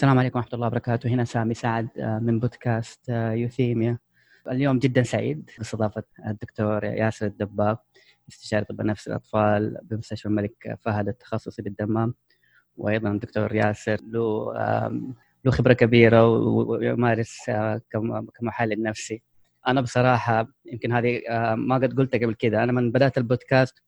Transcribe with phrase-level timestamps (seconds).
[0.00, 1.08] السلام عليكم ورحمة الله وبركاته.
[1.08, 3.98] هنا سامي سعد آه، من بودكاست آه، يوثيميا.
[4.50, 7.76] اليوم جدا سعيد باستضافة الدكتور ياسر الدباغ
[8.28, 12.14] استشاري طب النفس الأطفال بمستشفى الملك فهد التخصصي بالدمام.
[12.76, 14.52] وأيضا الدكتور ياسر له
[15.44, 17.80] له خبرة كبيرة ويمارس آه،
[18.40, 19.22] كمحلل نفسي.
[19.68, 21.20] أنا بصراحة يمكن هذه
[21.54, 22.64] ما قد قلتها قبل كذا.
[22.64, 23.82] أنا من بدأت البودكاست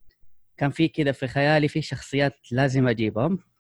[0.57, 3.52] كان في كذا في خيالي في شخصيات لازم أجيبهم.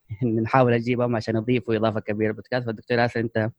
[0.43, 2.67] نحاول أجيبهم عشان يضيفوا إضافة كبيرة للبودكاست.
[2.67, 3.51] فالدكتور ياسر أنت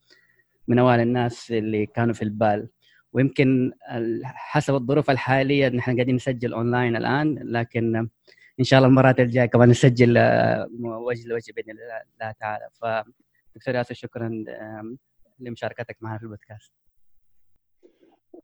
[0.67, 2.69] من أوائل الناس اللي كانوا في البال.
[3.13, 3.71] ويمكن
[4.23, 8.07] حسب الظروف الحالية نحن قاعدين نسجل اونلاين الآن لكن
[8.59, 12.31] إن شاء الله المرات الجاية كمان نسجل آه، وجه لوجه بإذن الله.
[12.39, 12.69] تعالى.
[12.73, 14.43] فدكتور ياسر شكرا
[15.39, 16.71] لمشاركتك معنا في البودكاست.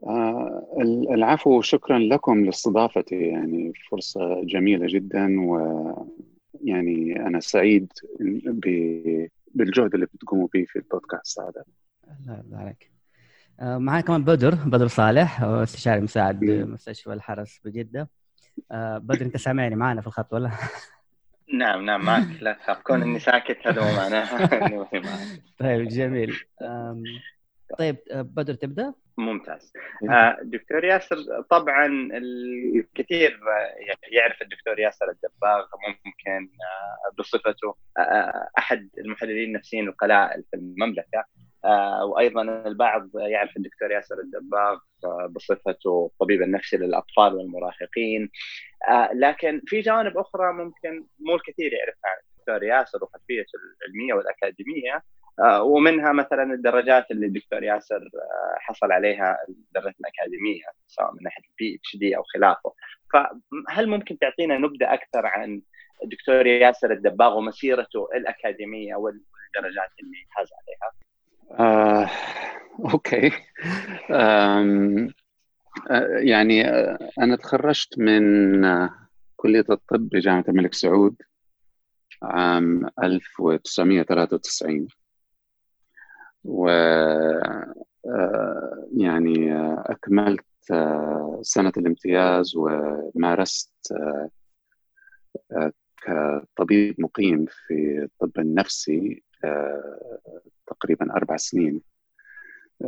[0.03, 0.67] آه
[1.11, 3.15] العفو شكرا لكم لاستضافتي.
[3.15, 5.57] يعني فرصة جميلة جدا و
[6.63, 7.93] يعني أنا سعيد
[9.53, 11.63] بالجهد اللي بتقوموا به في البودكاست هذا.
[12.19, 12.91] الله يرضى عليك
[13.61, 18.09] معي كمان بدر بدر صالح استشاري مساعد بمستشفى الحرس بجدة.
[18.71, 20.51] آه، بدر أنت سامعني معنا في الخط ولا؟
[21.59, 22.41] نعم نعم معك.
[22.41, 24.47] لا تخاف كون إني ساكت هذا مو معناه.
[25.59, 26.35] طيب جميل.
[27.79, 29.73] طيب آه، بدر تبدأ؟ ممتاز.
[30.09, 31.17] آه، دكتور ياسر
[31.49, 32.09] طبعا
[32.75, 33.39] الكثير
[34.11, 37.75] يعرف الدكتور ياسر الدباغ ممكن آه، بصفته
[38.57, 41.25] أحد المحللين النفسيين القلائل في المملكة.
[42.03, 44.79] وأيضا البعض يعرف الدكتور ياسر الدباغ
[45.29, 48.29] بصفته الطبيب النفسي للأطفال والمراهقين.
[49.13, 54.95] لكن في جوانب أخرى ممكن مو الكثير يعرفها عن الدكتور ياسر وخلفيته العلمية والأكاديمية.
[54.95, 55.01] آه،
[55.47, 61.75] ومنها مثلا الدرجات اللي الدكتور ياسر آه، حصل عليها الدرجات الأكاديمية سواء من ناحية ال
[61.75, 62.73] PhD أو خلافه.
[63.13, 65.61] فهل ممكن تعطينا نبذه أكثر عن
[66.03, 70.91] الدكتور ياسر الدباغ ومسيرته الأكاديمية والدرجات اللي حاز عليها؟
[71.59, 72.09] آه،
[72.93, 73.31] أوكي.
[74.11, 75.17] آه،
[76.17, 76.67] يعني
[77.19, 78.61] أنا تخرجت من
[79.35, 81.15] كلية الطب بجامعة الملك سعود
[82.23, 84.87] عام 1993
[86.45, 86.69] و
[88.05, 93.93] آه، يعني آه، أكملت آه، سنة الامتياز ومارست
[96.01, 99.23] كطبيب مقيم في الطب النفسي
[100.67, 101.81] تقريبا أربع سنين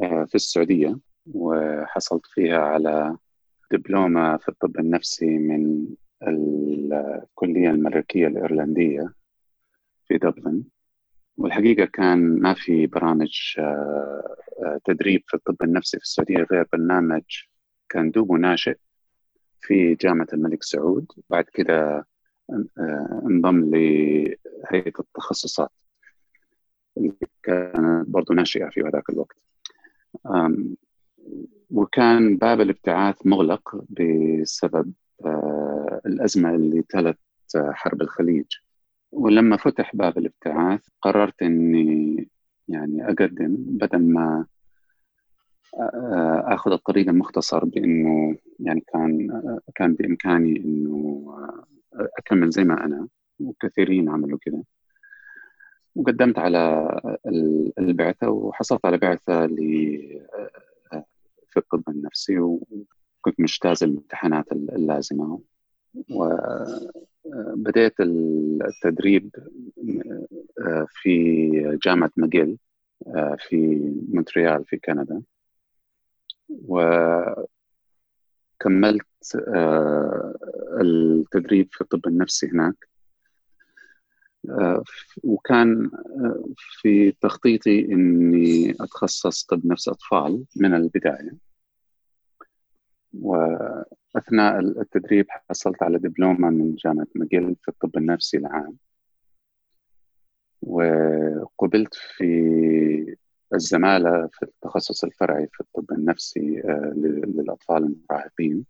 [0.02, 1.00] في السعودية
[1.34, 3.18] وحصلت فيها على
[3.72, 5.88] دبلومة في الطب النفسي من
[6.28, 9.14] الكلية الملكية الإيرلندية
[10.08, 10.64] في دبلن.
[11.42, 17.24] والحقيقة كان ما في برامج آه، آه، تدريب في الطب النفسي في السعودية غير برنامج
[17.90, 18.76] كان دوبه ناشئ
[19.62, 21.06] في جامعة الملك سعود.
[21.30, 22.06] بعد كده
[22.78, 25.72] آه، انضم لهيئة التخصصات
[26.98, 27.14] اللي
[27.44, 29.38] كانت برضو ناشئة في هذاك الوقت.
[31.72, 34.94] وكان باب الابتعاث مغلق بسبب
[36.06, 37.20] الأزمة اللي تلت
[37.56, 38.46] حرب الخليج.
[39.12, 42.30] ولما فتح باب الابتعاث قررت إني
[42.68, 44.46] يعني أقدم بدل ما
[46.46, 49.42] آخذ الطريق المختصر بإنه يعني كان
[49.76, 51.26] كان بإمكاني إنه
[51.94, 53.08] أكمل زي ما أنا
[53.40, 54.64] وكثيرين عملوا كذا.
[55.96, 56.90] وقدمت على
[57.80, 59.48] البعثة وحصلت على بعثة
[61.48, 65.40] في الطب النفسي وكنت مجتاز الامتحانات اللازمة
[67.24, 69.36] وبدأت التدريب
[70.60, 71.50] آه، في
[71.86, 72.58] جامعة ماجيل
[73.08, 73.58] آه، في
[74.10, 75.22] مونتريال في كندا.
[76.50, 77.46] وكملت
[79.48, 80.36] آه،
[80.82, 82.92] التدريب في الطب النفسي هناك.
[85.24, 85.92] وكان
[86.58, 91.38] في تخطيطي إني أتخصص طب نفس أطفال من البداية.
[94.16, 98.78] وأثناء التدريب حصلت على دبلومة من جامعة ماجيل في الطب النفسي العام.
[100.62, 103.18] وقبلت في
[103.54, 108.66] الزمالة في التخصص الفرعي في الطب النفسي آه، للأطفال المراهقين.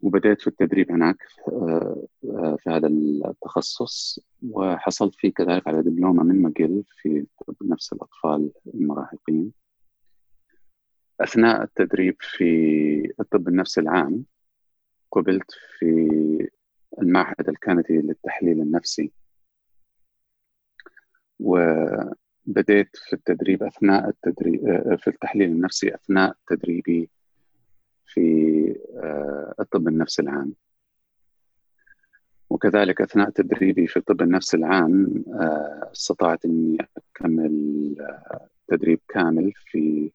[0.00, 1.16] وبدأت في التدريب هناك
[1.48, 4.20] آه، آه، في هذا التخصص.
[4.42, 9.52] وحصلت فيه كذلك على دبلومة من ماجل في طب نفس الأطفال المراهقين.
[11.20, 14.24] أثناء التدريب في الطب النفسي العام
[15.12, 16.48] قبلت في
[16.98, 19.12] المعهد الكندي للتحليل النفسي.
[21.40, 27.10] وبدأت في التدريب أثناء التدريب آه، في التحليل النفسي أثناء تدريبي
[28.06, 28.20] في
[28.96, 30.54] آه، الطب النفسي العام.
[32.50, 37.96] وكذلك أثناء تدريبي في الطب النفسي العام آه، استطعت أني أكمل
[38.68, 40.12] تدريب كامل في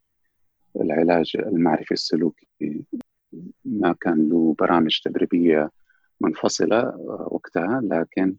[0.82, 2.86] العلاج المعرفي السلوكي.
[3.66, 5.72] ما كان له برامج تدريبية
[6.22, 6.96] منفصلة
[7.32, 8.36] وقتها لكن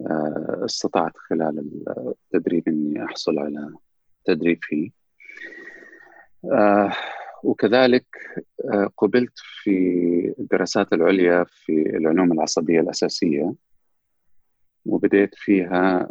[0.00, 3.74] آه، استطعت خلال التدريب إني أحصل على
[4.24, 4.90] تدريب فيه.
[6.52, 6.92] آه،
[7.44, 8.06] وكذلك
[8.64, 9.32] آه، قبلت
[9.62, 9.70] في
[10.38, 13.54] الدراسات العليا في العلوم العصبية الأساسية
[14.86, 16.08] وبدأت فيها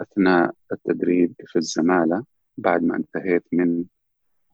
[0.00, 2.24] أثناء التدريب في الزمالة
[2.58, 3.84] بعد ما انتهيت من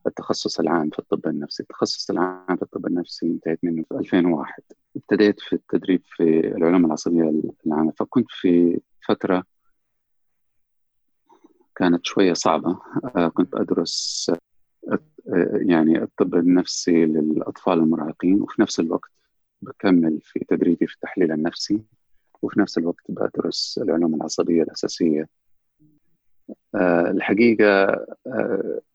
[0.06, 1.62] التخصص العام في الطب النفسي.
[1.62, 4.62] التخصص العام في الطب النفسي انتهيت منه في 2001
[4.96, 6.22] ابتديت في التدريب في
[6.56, 7.92] العلوم العصبية العامة.
[7.92, 9.44] فكنت في فترة
[11.76, 12.78] كانت شوية صعبة.
[13.16, 14.30] آه، كنت أدرس
[14.88, 14.98] آه،
[15.52, 19.10] يعني الطب النفسي للأطفال المراهقين وفي نفس الوقت
[19.62, 21.82] بكمل في تدريبي في التحليل النفسي
[22.42, 25.28] وفي نفس الوقت بدرس العلوم العصبية الأساسية.
[26.74, 28.06] آه، الحقيقة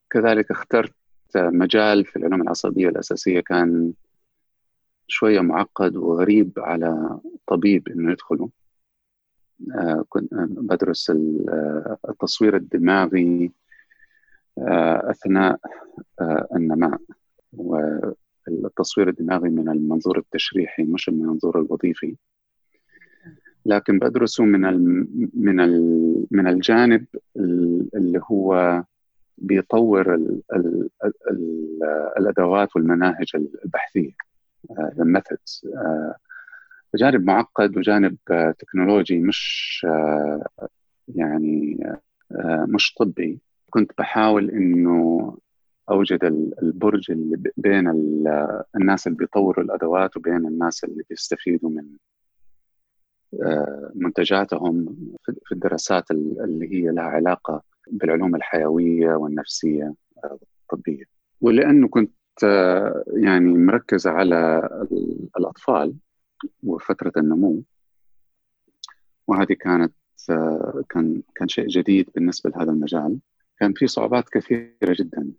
[0.10, 0.94] كذلك اخترت
[1.36, 3.94] مجال في العلوم العصبية الأساسية كان
[5.08, 8.50] شوية معقد وغريب على طبيب إنه يدخله.
[9.76, 13.52] آه، كنت بدرس آه، التصوير الدماغي
[14.58, 15.60] آه، أثناء
[16.56, 17.00] النماء.
[18.48, 22.16] والتصوير الدماغي من المنظور التشريحي مش من المنظور الوظيفي.
[23.66, 24.62] لكن بدرسه من
[25.34, 25.58] من
[26.32, 27.06] من الجانب
[27.96, 28.84] اللي هو
[29.38, 30.90] بيطور ال ال
[31.32, 31.80] ال
[32.18, 34.12] الأدوات والمناهج البحثية
[35.00, 36.16] ال methods آه، آه،
[36.96, 39.86] جانب معقد وجانب آه، تكنولوجي مش
[41.08, 41.78] يعني
[42.68, 43.40] مش طبي.
[43.70, 45.38] كنت بحاول إنه
[45.90, 46.24] أوجد
[46.64, 47.90] ال bridge اللي بين
[48.76, 51.86] الناس اللي بيطوروا الأدوات وبين الناس اللي بيستفيدوا من
[53.96, 59.94] منتجاتهم في الدراسات اللي هي لها علاقة بالعلوم الحيوية والنفسية
[60.64, 61.04] الطبية.
[61.42, 62.12] ولأنه كنت
[63.14, 64.70] يعني مركز على
[65.40, 65.96] الأطفال
[66.64, 67.64] وفترة النمو
[69.28, 69.94] وهذه كانت
[70.90, 73.20] كان كان شيء جديد بالنسبة لهذا المجال.
[73.60, 75.32] كان في صعوبات كثيرة جدا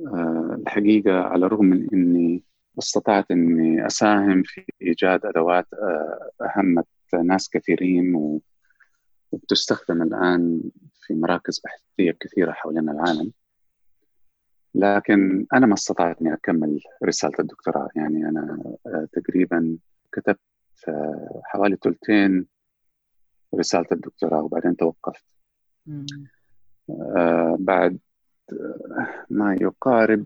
[0.00, 2.44] والحقيقة على الرغم من إني
[2.78, 5.66] استطعت إني أساهم في إيجاد أدوات
[6.42, 6.86] أهمت
[7.24, 8.40] ناس كثيرين
[9.32, 10.62] وبتستخدم الآن
[11.00, 13.32] في مراكز بحثية كثيرة حوالين العالم.
[14.74, 17.88] لكن أنا ما استطعت إني أكمل رسالة الدكتوراه.
[17.96, 19.78] يعني أنا آه، تقريبا
[20.12, 20.40] كتبت
[20.88, 22.46] آه، حوالي ثلثين
[23.54, 25.24] رسالة الدكتوراه وبعدين توقفت.
[26.90, 27.98] آه، بعد
[29.30, 30.24] ما يقارب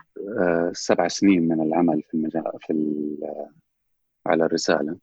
[0.72, 2.72] سبع سنين من العمل في المجال في
[4.26, 4.96] على الرسالة.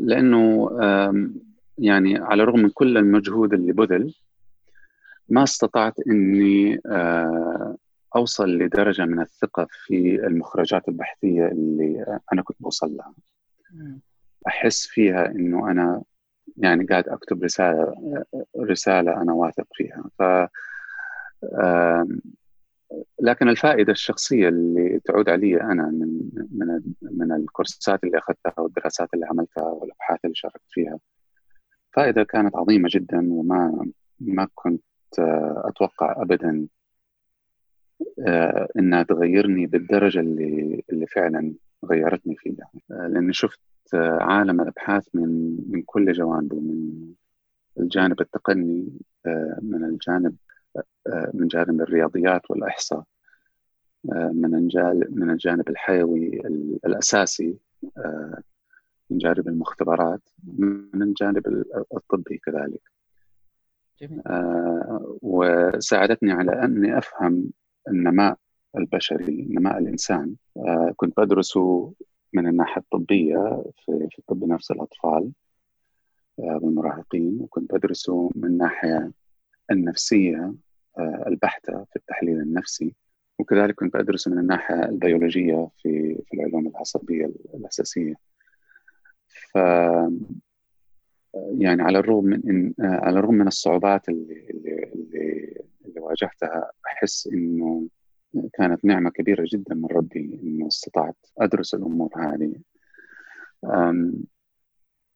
[0.00, 0.70] لأنه
[1.80, 4.14] يعني على الرغم من كل المجهود اللي بذل
[5.28, 7.76] ما استطعت إني آه،
[8.16, 13.14] أوصل لدرجة من الثقة في المخرجات البحثية اللي أنا كنت بوصل لها.
[14.46, 16.02] أحس فيها إنه أنا
[16.56, 17.94] يعني قاعد أكتب رسالة
[18.60, 20.04] رسالة أنا واثق فيها.
[20.18, 20.22] ف
[23.20, 26.20] لكن الفائدة الشخصية اللي تعود علي أنا من
[26.50, 30.98] من من الكورسات اللي أخذتها والدراسات اللي عملتها والأبحاث اللي شاركت فيها
[31.92, 33.86] فائدة كانت عظيمة جدا وما
[34.20, 34.82] ما كنت
[35.64, 36.68] أتوقع ابدا
[38.26, 41.54] آه، إنها تغيرني بالدرجة اللي اللي فعلا
[41.84, 42.70] غيرتني فيها.
[42.90, 43.60] آه، لأني شفت
[43.94, 46.90] آه، عالم الأبحاث من من كل جوانبه من
[47.80, 48.88] الجانب التقني
[49.62, 50.36] من الجانب
[51.34, 53.04] من جانب الرياضيات والإحصاء
[54.04, 54.68] من
[55.10, 56.40] من الجانب الحيوي
[56.86, 57.56] الأساسي
[59.10, 60.20] من جانب المختبرات
[60.58, 61.46] من الجانب
[61.96, 62.82] الطبي كذلك.
[64.26, 67.50] آه وساعدتني على أني أفهم
[67.88, 68.36] النماء
[68.76, 70.34] البشري نماء الإنسان.
[70.56, 71.92] آه كنت بدرسه
[72.32, 75.32] من الناحية الطبية في, في طب نفس الأطفال
[76.38, 77.38] آه والمراهقين.
[77.40, 79.10] وكنت بدرسه من الناحيه
[79.70, 80.54] النفسية
[80.98, 82.94] آه البحتة في التحليل النفسي.
[83.38, 88.14] وكذلك كنت بدرس من الناحية البيولوجية في في العلوم العصبية الأساسية.
[89.52, 89.56] ف
[91.58, 95.56] يعني على الرغم من إن على الرغم من الصعوبات اللي اللي اللي,
[95.86, 97.88] اللي واجهتها أحس إنه
[98.52, 102.54] كانت نعمة كبيرة جدا من ربي إنه استطعت أدرس الأمور هذه.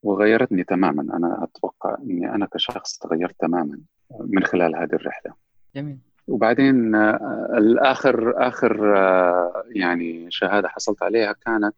[0.02, 1.02] وغيرتني تماما.
[1.16, 3.80] أنا أتوقع إني أنا كشخص تغيرت تماما
[4.20, 5.34] من خلال هذه الرحلة.
[5.76, 5.98] جميل.
[6.28, 11.74] وبعدين آه، الآخر آخر آه، يعني شهادة حصلت عليها كانت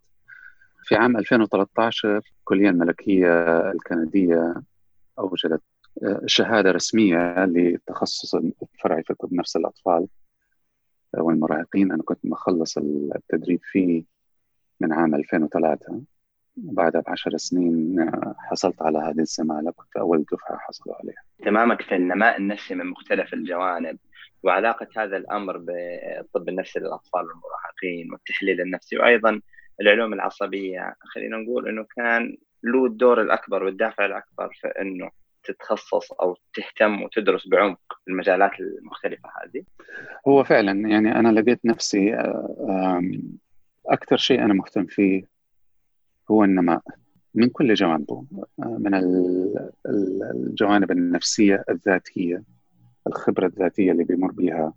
[0.87, 4.55] في عام 2013 الكلية الملكية الكندية
[5.19, 5.63] أوجدت
[6.03, 10.07] آه، شهادة رسمية للتخصص الفرعي في طب نفس الأطفال
[11.15, 11.93] والمراهقين.
[11.93, 14.05] أنا كنت مخلص التدريب فيه
[14.81, 16.01] من عام 2003
[16.65, 19.71] وبعدها بعشر سنين حصلت على هذه الزمالة.
[19.71, 21.23] كنت أول دفعة حصلوا عليها.
[21.41, 23.99] اهتمامك في النماء النفسي من مختلف الجوانب
[24.43, 29.41] وعلاقة هذا الأمر بالطب النفسي للأطفال والمراهقين والتحليل النفسي وأيضا
[29.81, 35.11] العلوم العصبية خلينا نقول أنه كان له الدور الأكبر والدافع الأكبر في أنه
[35.45, 39.65] تتخصص أو تهتم وتدرس بعمق المجالات المختلفة هذه؟
[40.29, 42.15] هو فعلا يعني أنا لقيت نفسي
[43.87, 45.25] أكثر شيء أنا مهتم فيه
[46.31, 46.83] هو النماء
[47.35, 48.25] من كل جوانبه
[48.59, 48.95] من
[50.35, 52.43] الجوانب النفسية الذاتية
[53.07, 54.73] الخبرة الذاتية اللي بيمر بها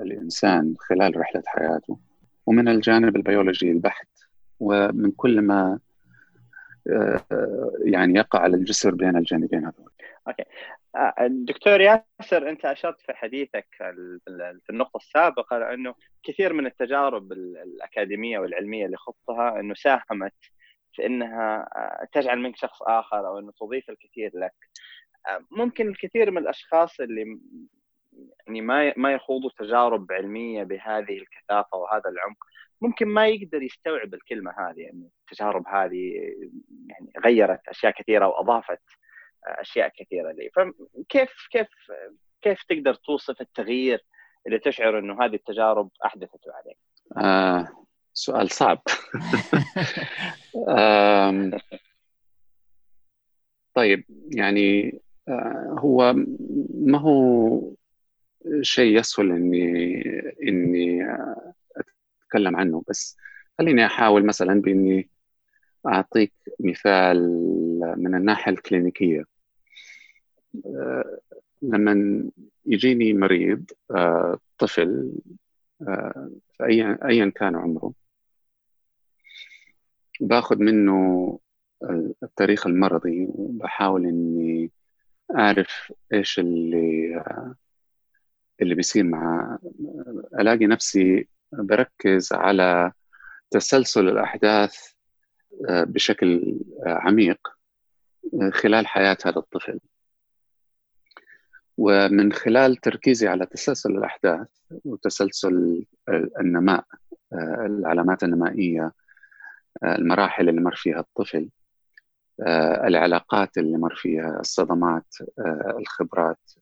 [0.00, 1.98] الإنسان خلال رحلة حياته
[2.46, 4.08] ومن الجانب البيولوجي البحت
[4.60, 5.78] ومن كل ما
[6.92, 9.90] آه، يعني يقع على الجسر بين الجانبين هذول.
[10.28, 10.44] okay.
[10.96, 13.66] آه، دكتور ياسر أنت أشرت في حديثك
[14.64, 20.34] في النقطة السابقة لأنه كثير من التجارب الأكاديمية والعلمية اللي خضتها أنه ساهمت
[20.92, 24.54] في إنها آه، تجعل منك شخص آخر أو إنه تضيف الكثير لك.
[25.50, 27.38] ممكن الكثير من الأشخاص اللي
[28.46, 32.36] يعني ما ما يخوضوا تجارب علمية بهذه الكثافة وهذا العمق.
[32.80, 36.12] ممكن ما يقدر يستوعب الكلمة هذه يعني التجارب هذه
[36.88, 38.82] يعني غيرت أشياء كثيرة وأضافت
[39.44, 40.50] أشياء كثيرة لي.
[40.54, 41.68] فكيف كيف
[42.42, 44.04] كيف تقدر توصف التغيير
[44.46, 46.78] اللي تشعر إنه هذه التجارب احدثته عليك؟
[47.16, 47.68] آه
[48.12, 48.82] سؤال صعب.
[50.68, 51.50] آه
[53.74, 54.04] طيب
[54.34, 56.14] يعني آه هو
[56.74, 57.60] ما هو
[58.60, 60.02] شيء يسهل اني
[60.42, 61.06] إني
[62.22, 62.82] أتكلم عنه.
[62.88, 63.16] بس
[63.58, 65.08] خليني أحاول مثلا بإني
[65.86, 67.18] أعطيك مثال
[67.96, 69.24] من الناحية الكلينيكية.
[71.62, 72.24] لما
[72.66, 73.70] يجيني مريض
[74.58, 75.12] طفل
[76.62, 77.92] ايا ايا كان عمره
[80.20, 81.38] باخذ منه
[82.22, 84.70] التاريخ المرضي وبحاول إني
[85.34, 87.24] أعرف إيش اللي
[88.62, 89.58] اللي بيصير مع
[90.40, 92.92] ألاقي نفسي بركز على
[93.50, 94.96] تسلسل الأحداث
[95.68, 97.48] آه، بشكل آه، عميق
[98.42, 99.80] آه، خلال حياة هذا الطفل.
[101.78, 104.48] ومن خلال تركيزي على تسلسل الأحداث
[104.84, 105.84] وتسلسل
[106.40, 106.84] النماء
[107.66, 108.92] العلامات النمائية
[109.84, 111.50] المراحل اللي مر فيها الطفل
[112.86, 115.14] العلاقات اللي مر فيها الصدمات
[115.78, 116.52] الخبرات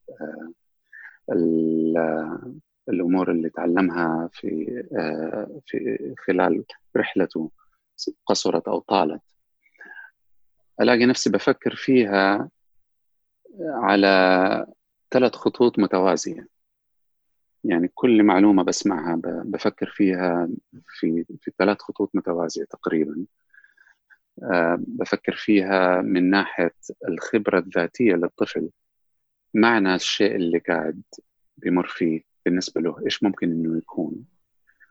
[2.89, 6.65] الأمور اللي تعلمها في آه، في خلال
[6.97, 7.51] رحلته
[8.27, 9.23] قصرت أو طالت.
[10.81, 12.51] ألاقي نفسي بفكر فيها
[13.61, 14.67] على
[15.11, 16.47] ثلاث خطوط متوازية.
[17.65, 20.49] يعني كل معلومة بسمعها بفكر فيها
[20.87, 23.27] في في ثلاث خطوط متوازية تقريبا.
[24.43, 26.75] آه، بفكر فيها من ناحية
[27.09, 28.71] الخبرة الذاتية للطفل.
[29.55, 31.03] معنى الشيء اللي قاعد
[31.57, 34.25] بمر فيه بالنسبة له إيش ممكن إنه يكون؟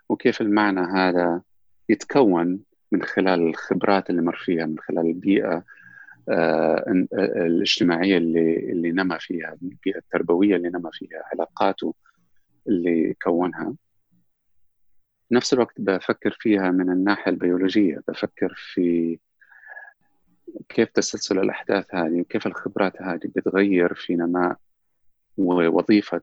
[0.09, 1.41] وكيف المعنى هذا
[1.89, 2.59] يتكون
[2.91, 5.63] من خلال الخبرات اللي مر فيها من خلال البيئة
[6.29, 7.05] آه
[7.45, 11.95] الاجتماعية اللي اللي نما فيها البيئة التربوية اللي نما فيها علاقاته
[12.67, 13.75] اللي كونها.
[15.31, 19.19] نفس الوقت بفكر فيها من الناحية البيولوجية بفكر في
[20.69, 24.57] كيف تسلسل الأحداث هذه وكيف الخبرات هذه بتغير في نماء
[25.37, 26.21] ووظيفة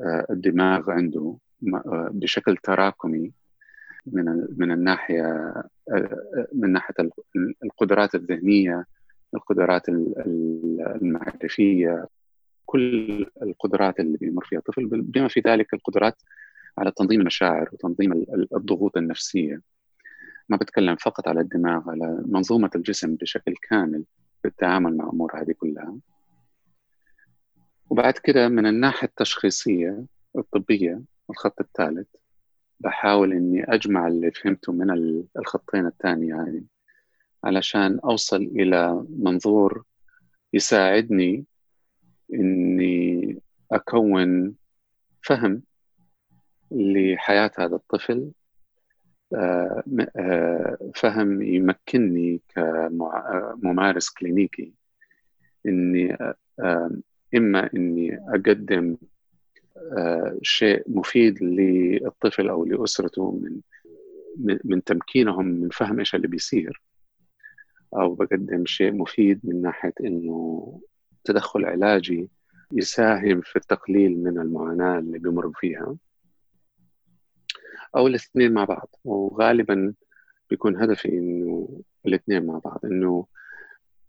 [0.00, 1.36] آه، الدماغ عنده
[1.74, 3.32] آه، بشكل تراكمي
[4.06, 5.24] من من الناحية
[5.90, 6.94] آه، من ناحية
[7.64, 8.86] القدرات الذهنية
[9.34, 9.88] القدرات
[11.02, 12.08] المعرفية
[12.66, 16.22] كل القدرات اللي بيمر فيها الطفل بما في ذلك القدرات
[16.78, 18.12] على تنظيم المشاعر وتنظيم
[18.54, 19.60] الضغوط النفسية.
[20.48, 24.04] ما بتكلم فقط على الدماغ على منظومة الجسم بشكل كامل
[24.42, 25.96] في التعامل مع الأمور هذه كلها.
[27.90, 30.04] وبعد كده من الناحية التشخيصية
[30.38, 32.08] الطبية الخط الثالث
[32.80, 34.90] بحاول إني أجمع اللي فهمته من
[35.38, 36.66] الخطين الثانية يعني
[37.44, 39.84] علشان أوصل إلى منظور
[40.52, 41.44] يساعدني
[42.34, 43.38] إني
[43.72, 44.54] أكون
[45.22, 45.62] فهم
[46.70, 48.30] لحياة هذا الطفل
[50.94, 54.74] فهم يمكنني كممارس كلينيكي
[55.66, 56.18] إني
[56.60, 56.90] آه،
[57.36, 58.96] إما إني أقدم
[60.42, 63.60] شيء مفيد للطفل أو لأسرته من
[64.64, 66.82] من تمكينهم من فهم إيش اللي بيصير
[67.96, 70.80] أو بقدم شيء مفيد من ناحية إنه
[71.24, 72.28] تدخل علاجي
[72.72, 75.96] يساهم في التقليل من المعاناة اللي بيمروا فيها.
[77.96, 78.94] أو الاثنين مع بعض.
[79.04, 79.94] وغالبا
[80.50, 83.26] بيكون هدفي إنه الاثنين مع بعض إنه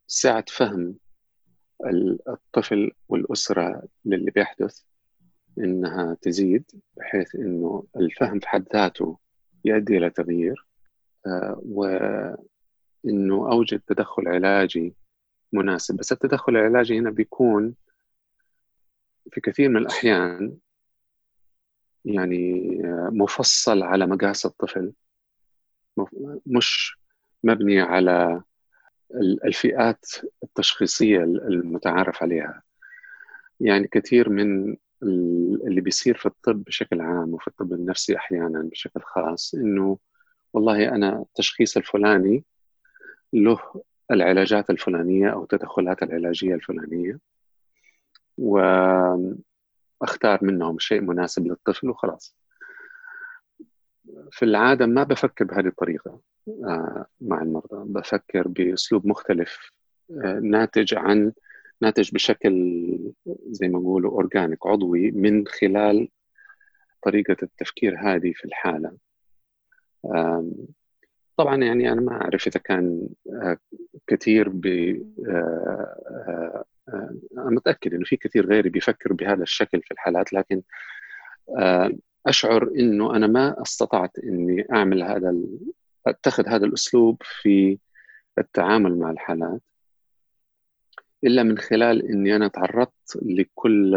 [0.08, 0.96] ساعة فهم
[2.28, 4.82] الطفل والأسرة للي بيحدث
[5.58, 9.18] إنها تزيد بحيث إنه الفهم في حد ذاته
[9.66, 10.66] يؤدي إلى تغيير.
[11.26, 14.96] آه، وإنه أوجد تدخل علاجي
[15.54, 15.96] مناسب.
[15.98, 17.76] بس التدخل العلاجي هنا بيكون
[19.32, 20.58] في كثير من الأحيان
[22.06, 22.80] يعني
[23.12, 24.94] مفصل على مقاس الطفل.
[26.46, 26.98] مش
[27.44, 28.42] مبني على
[29.46, 30.06] الفئات
[30.44, 32.64] التشخيصية المتعارف عليها.
[33.60, 34.76] يعني كثير من
[35.68, 39.98] اللي بيصير في الطب بشكل عام وفي الطب النفسي أحيانا بشكل خاص إنه
[40.54, 42.44] والله أنا التشخيص الفلاني
[43.34, 43.60] له
[44.12, 47.20] العلاجات الفلانية أو التدخلات العلاجية الفلانية.
[48.38, 48.60] و
[50.06, 52.36] أختار منهم شيء مناسب للطفل وخلاص.
[54.32, 57.94] في العادة ما بفكر بهذه الطريقة آه، مع المرضى.
[57.94, 59.72] بفكر بأسلوب مختلف
[60.12, 61.32] آه، ناتج عن
[61.82, 62.54] ناتج بشكل
[63.48, 66.10] زي ما نقولوا أورجانيك عضوي من خلال
[67.04, 68.98] طريقة التفكير هذه في الحالة.
[71.38, 73.08] طبعا يعني أنا ما أعرف إذا كان
[73.42, 73.58] آه،
[74.08, 74.66] كثير ب
[76.90, 80.62] آه، أنا متأكد إنه في كثير غيري بيفكر بهذا الشكل في الحالات لكن
[81.60, 81.92] آه،
[82.28, 85.36] أشعر إنه أنا ما استطعت إني أعمل هذا
[86.08, 87.80] أتخذ هذا الأسلوب في
[88.38, 89.62] التعامل مع الحالات
[91.24, 93.96] إلا من خلال إني أنا تعرضت لكل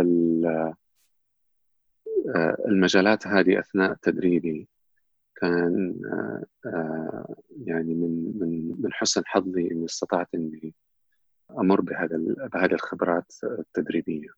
[2.37, 4.69] آه، المجالات هذه أثناء تدريبي.
[5.37, 5.95] كان
[7.67, 10.75] يعني من من من حسن حظي إني استطعت إني
[11.51, 12.17] أمر بهذا
[12.53, 14.29] بهذه الخبرات التدريبية.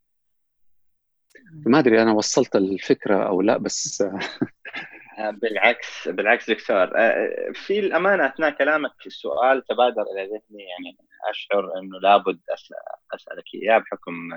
[1.67, 4.03] ما أدري أنا وصلت الفكرة أو لا بس
[5.19, 6.91] آه، بالعكس بالعكس دكتور.
[6.97, 10.97] آه، في الأمانة أثناء كلامك السؤال تبادر إلى ذهني يعني
[11.31, 12.41] أشعر إنه لابد
[13.15, 14.33] أسألك إياه بحكم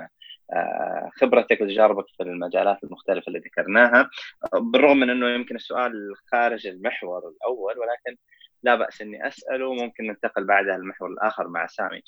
[0.52, 4.10] آه، خبرتك وتجاربك في المجالات المختلفة اللي ذكرناها.
[4.52, 5.92] بالرغم من إنه يمكن السؤال
[6.32, 8.16] خارج المحور الأول ولكن
[8.64, 12.02] لا بأس إني أسأله ممكن ننتقل بعدها للمحور الآخر مع سامي.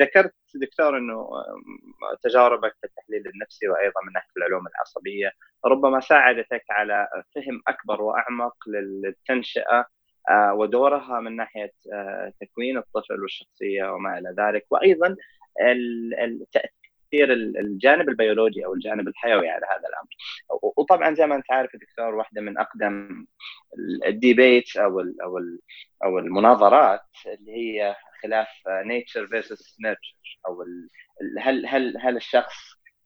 [0.00, 1.28] ذكرت دكتور إنه
[2.22, 5.32] تجاربك في التحليل النفسي وأيضا من ناحيه العلوم العصبية
[5.64, 9.86] ربما ساعدتك على فهم أكبر وأعمق للتنشئة
[10.30, 15.16] آه، ودورها من ناحية آه، تكوين الطفل والشخصية وما إلى ذلك وأيضا
[17.12, 20.08] تأثير الجانب البيولوجي أو الجانب الحيوي على هذا الأمر.
[20.76, 23.26] وطبعا زي ما أنت عارف دكتور واحدة من أقدم
[24.06, 25.58] ال debates أو ال أو ال
[26.04, 30.64] أو المناظرات اللي هي خلاف nature versus nurture أو
[31.38, 32.54] هل هل هل الشخص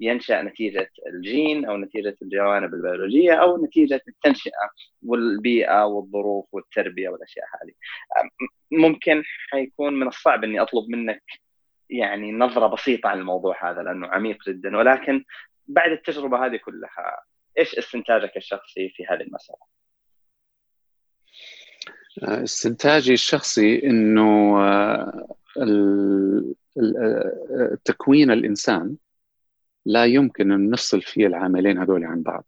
[0.00, 4.70] ينشأ نتيجة الجين أو نتيجة الجوانب البيولوجية أو نتيجة التنشئة
[5.06, 7.72] والبيئة والظروف والتربية والأشياء هذه.
[8.72, 11.22] ممكن حيكون من الصعب إني أطلب منك
[11.90, 15.24] يعني نظرة بسيطة عن الموضوع هذا لأنه عميق جدا ولكن
[15.66, 17.22] بعد التجربة هذه كلها
[17.58, 19.76] إيش استنتاجك الشخصي في هذه المسألة؟
[22.22, 26.44] آه، استنتاجي الشخصي إنه آه، آه،
[27.84, 28.96] تكوين الإنسان
[29.86, 32.44] لا يمكن أن نفصل فيه العاملين هذول عن بعض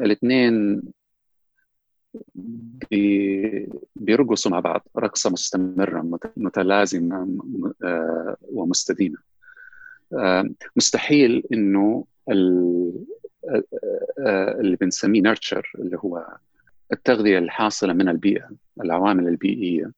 [0.00, 0.82] الاثنين
[3.96, 7.38] بيرقصوا مع بعض رقصة مستمرة متلازمة
[7.84, 9.18] آه، ومستديمة
[10.12, 13.64] آه، مستحيل إنه آه،
[14.60, 16.36] اللي بنسميه نيرتشر اللي هو
[16.92, 19.92] التغذية الحاصلة من البيئة العوامل البيئية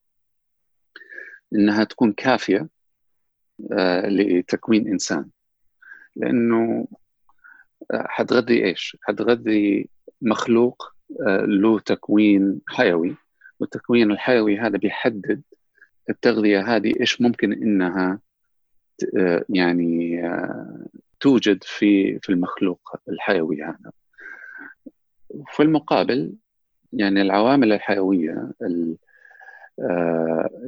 [1.55, 2.68] إنها تكون كافية
[4.05, 5.29] لتكوين إنسان
[6.16, 6.87] لأنه
[7.92, 9.88] حتغذي إيش؟ حتغذي
[10.22, 10.93] مخلوق
[11.46, 13.16] له تكوين حيوي
[13.61, 15.42] والتكوين الحيوي هذا بيحدد
[16.11, 18.18] التغذية هذه إيش ممكن إنها
[19.48, 20.22] يعني
[21.20, 23.92] توجد في في المخلوق الحيوي هذا.
[25.46, 26.33] في المقابل
[26.92, 28.50] يعني العوامل الحيوية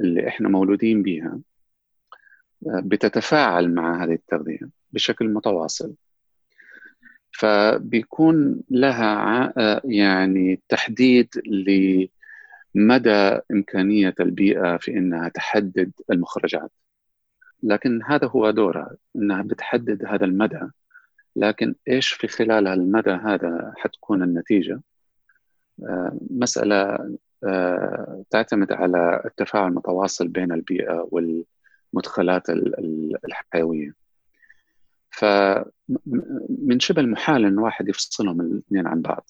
[0.01, 1.39] اللي إحنا مولودين بها
[2.61, 5.93] بتتفاعل مع هذه التغذية بشكل متواصل.
[7.37, 9.53] فبيكون لها
[9.85, 11.29] يعني تحديد
[12.75, 16.71] لمدى إمكانية البيئة في أنها تحدد المخرجات.
[17.63, 20.61] لكن هذا هو دورها أنها بتحدد هذا المدى.
[21.35, 24.81] لكن إيش في خلال المدى هذا حتكون النتيجة؟
[25.83, 26.97] آه، مسألة
[27.43, 32.49] آه، تعتمد على التفاعل المتواصل بين البيئة والمدخلات
[33.25, 34.06] الحيوية.
[35.09, 39.29] فمن شبه المحال إن واحد يفصلهم الاثنين عن بعض.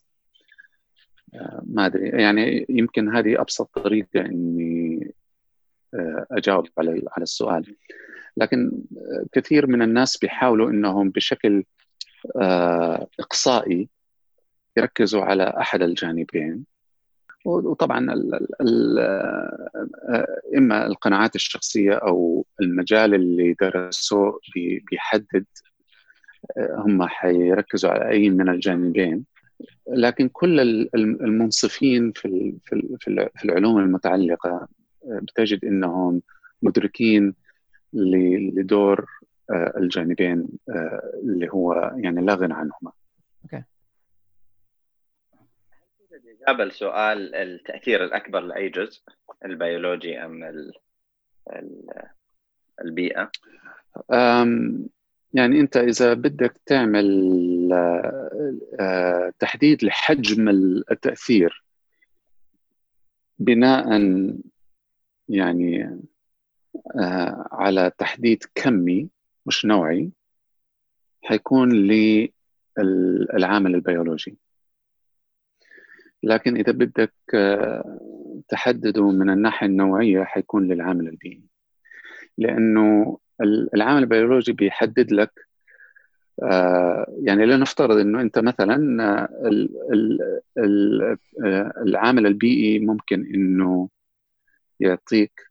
[1.34, 2.10] آه، ما أدري.
[2.10, 5.14] يعني يمكن هذه أبسط طريقة إني
[5.94, 7.76] آه، أجاوب على على السؤال.
[8.38, 8.82] لكن
[9.32, 11.64] كثير من الناس بيحاولوا إنهم بشكل
[12.36, 13.90] آه، إقصائي
[14.78, 16.66] يركزوا على أحد الجانبين.
[17.48, 19.00] وطبعا ال ال
[20.58, 24.40] إما القناعات الشخصية أو المجال اللي درسوه
[24.92, 25.46] بيحدد
[26.58, 29.26] هم حيركزوا على أي من الجانبين
[29.88, 30.60] لكن كل
[30.96, 32.54] المنصفين في
[33.00, 34.68] في العلوم المتعلقة
[35.06, 36.22] بتجد إنهم
[36.62, 37.34] مدركين
[37.94, 39.06] لدور
[39.50, 42.92] آه، الجانبين آه، اللي هو يعني لا غنى عنهما.
[43.44, 43.64] أوكي.
[46.48, 49.02] إجابة لسؤال التأثير الأكبر لأي جزء
[49.46, 50.64] البيولوجي أم
[52.82, 53.32] البيئة؟
[55.34, 57.70] يعني أنت إذا بدك تعمل
[58.80, 60.50] آه، تحديد لحجم
[60.92, 61.64] التأثير
[63.40, 63.88] بناء
[65.30, 66.00] يعني
[66.96, 69.10] آه، على تحديد كمي
[69.46, 70.12] مش نوعي
[71.24, 71.72] حيكون
[72.78, 74.38] للعامل البيولوجي
[76.28, 77.14] لكن إذا بدك
[78.50, 81.44] تحدده من الناحية النوعية حيكون للعامل البيئي.
[82.38, 83.18] لأنه
[83.74, 85.48] العامل البيولوجي بيحدد لك
[86.44, 89.30] آه، يعني لنفترض إنه أنت مثلا آه،
[90.58, 93.90] آه، العامل البيئي ممكن إنه
[94.80, 95.48] يعطيك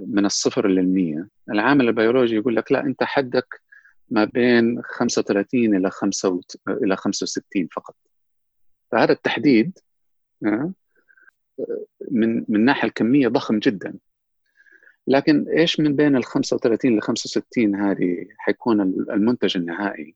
[0.00, 1.28] من الصفر للمية.
[1.50, 3.60] العامل البيولوجي يقول لك لا أنت حدك
[4.10, 7.96] ما بين 35 إلى 5 إلى 65 فقط.
[8.92, 9.78] فهذا التحديد
[12.10, 13.94] من من الناحيه الكمية ضخم جدا.
[15.06, 20.14] لكن إيش من بين ال 35 ل 65 هذه حيكون المنتج النهائي؟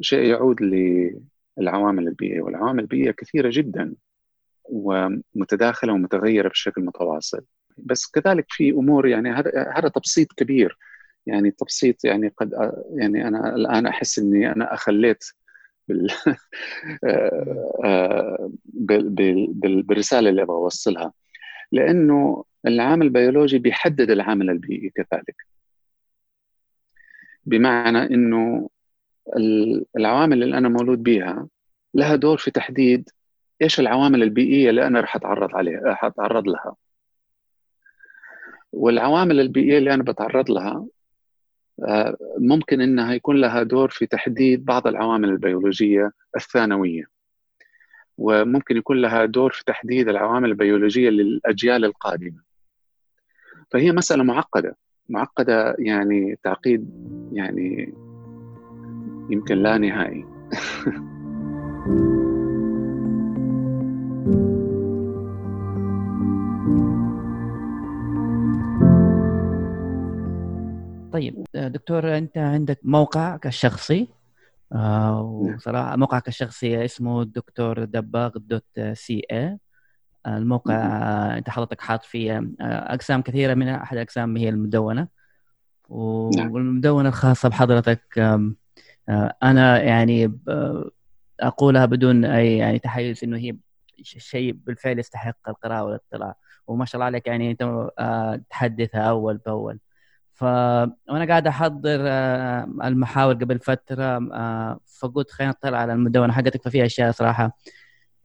[0.00, 0.62] شيء يعود
[1.58, 3.94] للعوامل البيئيه والعوامل البيئيه كثيرة جدا
[4.64, 7.44] ومتداخلة ومتغيرة بشكل متواصل.
[7.78, 10.78] بس كذلك في أمور يعني هذا هذا تبسيط كبير.
[11.26, 12.52] يعني تبسيط يعني قد
[12.94, 15.24] يعني أنا الآن أحس إني أنا أخليت
[15.88, 16.10] بال
[17.04, 18.50] آه، آه،
[19.84, 21.12] بالرسالة اللي أبغى أوصلها.
[21.72, 25.46] لأنه العامل البيولوجي بيحدد العامل البيئي كذلك
[27.46, 28.70] بمعنى إنه
[29.96, 31.48] العوامل اللي أنا مولود بها
[31.94, 33.10] لها دور في تحديد
[33.62, 36.76] إيش العوامل البيئيه اللي أنا راح أتعرض عليها راح أتعرض لها.
[38.72, 40.86] والعوامل البيئيه اللي أنا بتعرض لها
[42.38, 47.04] ممكن إنها يكون لها دور في تحديد بعض العوامل البيولوجية الثانوية.
[48.18, 52.42] وممكن يكون لها دور في تحديد العوامل البيولوجية للأجيال القادمة.
[53.70, 54.76] فهي مسألة معقدة.
[55.08, 56.90] معقدة يعني تعقيد
[57.32, 57.94] يعني
[59.30, 60.24] يمكن لا نهائي.
[71.12, 74.08] طيب دكتور أنت عندك موقعك الشخصي
[74.72, 79.58] آه وصراحة موقعك الشخصي اسمه دكتور دباغ دوت سي اي
[80.26, 80.74] الموقع
[81.38, 85.08] أنت حضرتك حاط فيه آه، أقسام كثيرة منها أحد الاقسام هي المدونة.
[85.90, 86.52] نعم.
[86.52, 90.38] والمدونة الخاصة بحضرتك آه، أنا يعني
[91.40, 93.56] أقولها بدون أي يعني تحيز إنه هي
[94.02, 96.34] شيء بالفعل يستحق القراءة والاطلاع.
[96.66, 97.90] وما شاء الله عليك يعني أنت
[98.50, 99.78] تحدثها أول بأول.
[100.38, 102.00] ف وأنا قاعد احضر
[102.86, 104.18] المحاور قبل فترة
[104.98, 106.62] فقلت خلينا نطلع على المدونة حقتك.
[106.62, 107.56] ففيها أشياء صراحة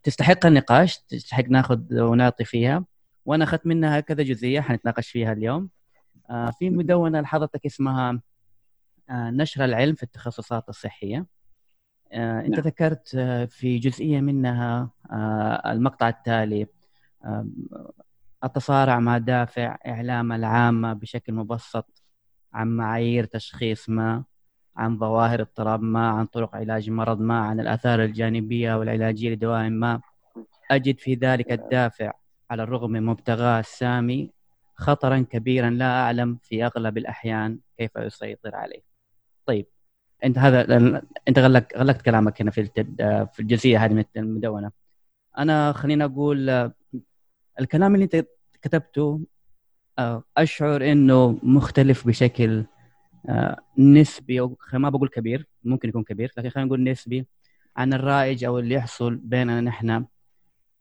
[0.04, 2.86] تستحق النقاش تستحق ناخذ ونعطي فيها.
[3.26, 5.70] وأنا أخذت منها كذا جزئية حنتناقش فيها اليوم.
[6.30, 8.22] آه، في مدونة لحضرتك اسمها
[9.10, 11.26] آه، نشر العلم في التخصصات الصحية.
[12.12, 12.66] آه، أنت نعم.
[12.66, 13.10] ذكرت
[13.50, 14.90] في جزئية منها
[15.66, 16.68] المقطع التالي
[18.44, 22.03] التصارع مع دافع إعلام العامة بشكل مبسط.
[22.54, 24.24] عن معايير تشخيص ما
[24.78, 30.02] عن ظواهر اضطراب ما عن طرق علاج مرض ما عن الآثار الجانبية والعلاجية لدواء ما.
[30.72, 32.12] أجد في ذلك الدافع
[32.52, 34.32] على الرغم من مبتغاة السامي
[34.76, 38.82] خطرا كبيرا لا أعلم في أغلب الأحيان كيف يسيطر عليه.
[39.46, 39.66] طيب
[40.24, 40.78] أنت هذا
[41.28, 43.28] أنت غلقت غلقت كلامك هنا في التد...
[43.34, 44.72] في الجزئية هذه من المدونه
[45.38, 46.72] أنا خليني أقول
[47.60, 48.26] الكلام اللي أنت
[48.62, 49.22] كتبته
[50.38, 52.66] أشعر إنه مختلف بشكل
[53.78, 57.28] نسبي أو ما بقول كبير ممكن يكون كبير لكن خلينا نقول نسبي
[57.78, 60.06] عن الرائج أو اللي يحصل بيننا نحن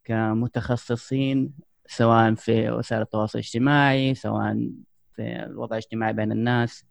[0.04, 1.52] كمتخصصين
[1.86, 4.70] سواء في وسائل التواصل الاجتماعي سواء
[5.16, 6.84] في الوضع الاجتماعي بين الناس.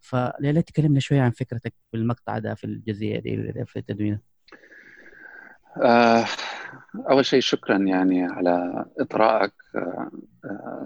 [0.00, 4.18] فليلى تكلمنا شوية عن فكرتك في المقطع ده في الجزئية دي في التدوين.
[5.82, 6.24] آه
[7.10, 10.10] أول شيء شكرا يعني على اطرائك آه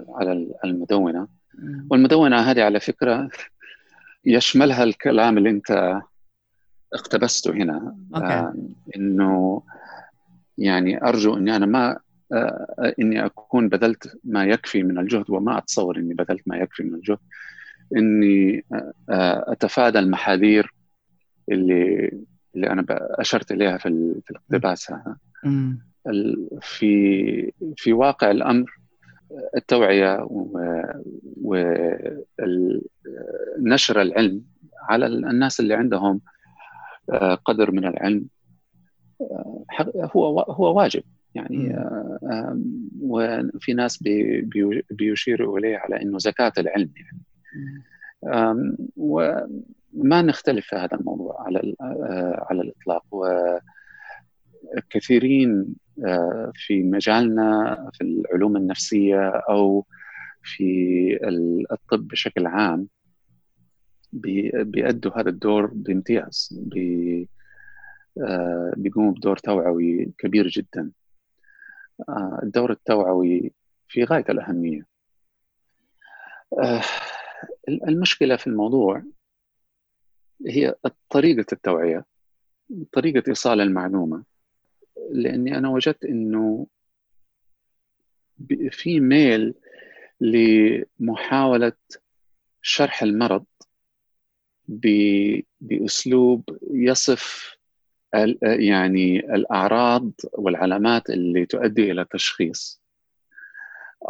[0.09, 1.27] على المدونة.
[1.89, 3.29] والمدونة هذه على فكرة
[4.25, 6.01] يشملها الكلام اللي أنت
[6.93, 8.25] اقتبسته هنا أوكي.
[8.25, 8.55] آه
[8.95, 9.61] إنه
[10.57, 11.99] يعني أرجو إني أنا ما
[12.33, 16.95] آه إني أكون بذلت ما يكفي من الجهد وما أتصور إني بذلت ما يكفي من
[16.95, 17.19] الجهد.
[17.97, 18.65] إني
[19.09, 20.73] أتفادى المحاذير
[21.51, 22.11] اللي
[22.55, 25.15] اللي أنا أشرت إليها في في الاقتباس هذا.
[26.61, 28.79] في في واقع الأمر
[29.57, 30.27] التوعية
[33.57, 34.41] ونشر العلم
[34.89, 36.21] على الناس اللي عندهم
[37.45, 38.25] قدر من العلم
[40.15, 41.03] هو هو واجب.
[41.35, 41.75] يعني
[43.01, 44.03] وفي ناس
[44.91, 47.19] بيشيروا إليه على إنه زكاة العلم يعني.
[48.97, 51.75] وما نختلف في هذا الموضوع على
[52.49, 53.03] على الإطلاق.
[54.63, 55.75] وكثيرين
[56.53, 59.85] في مجالنا في العلوم النفسية أو
[60.43, 60.63] في
[61.71, 62.87] الطب بشكل عام
[64.13, 66.59] بيأدوا هذا الدور بامتياز
[68.77, 70.91] بيقوموا بدور توعوي كبير جدا.
[72.43, 73.53] الدور التوعوي
[73.87, 74.85] في غاية الأهمية.
[77.69, 79.03] المشكلة في الموضوع
[80.47, 80.75] هي
[81.09, 82.05] طريقة التوعية
[82.91, 84.23] طريقة إيصال المعلومة.
[85.11, 86.67] لأني أنا وجدت أنه
[88.71, 89.53] في ميل
[90.21, 91.73] لمحاولة
[92.61, 93.45] شرح المرض
[95.61, 97.55] بأسلوب يصف
[98.43, 102.81] يعني الأعراض والعلامات اللي تؤدي إلى تشخيص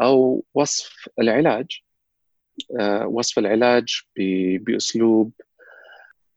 [0.01, 1.81] أو وصف العلاج
[3.05, 4.01] وصف العلاج
[4.59, 5.31] بأسلوب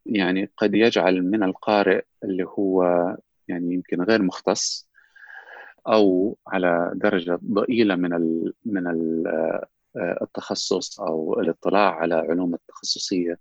[0.06, 2.82] يعني قد يجعل من القارئ اللي هو
[3.48, 4.88] يعني يمكن غير مختص
[5.88, 8.10] أو على درجة ضئيلة من
[8.64, 8.84] من
[10.22, 13.38] التخصص أو الاطلاع على علوم التخصصية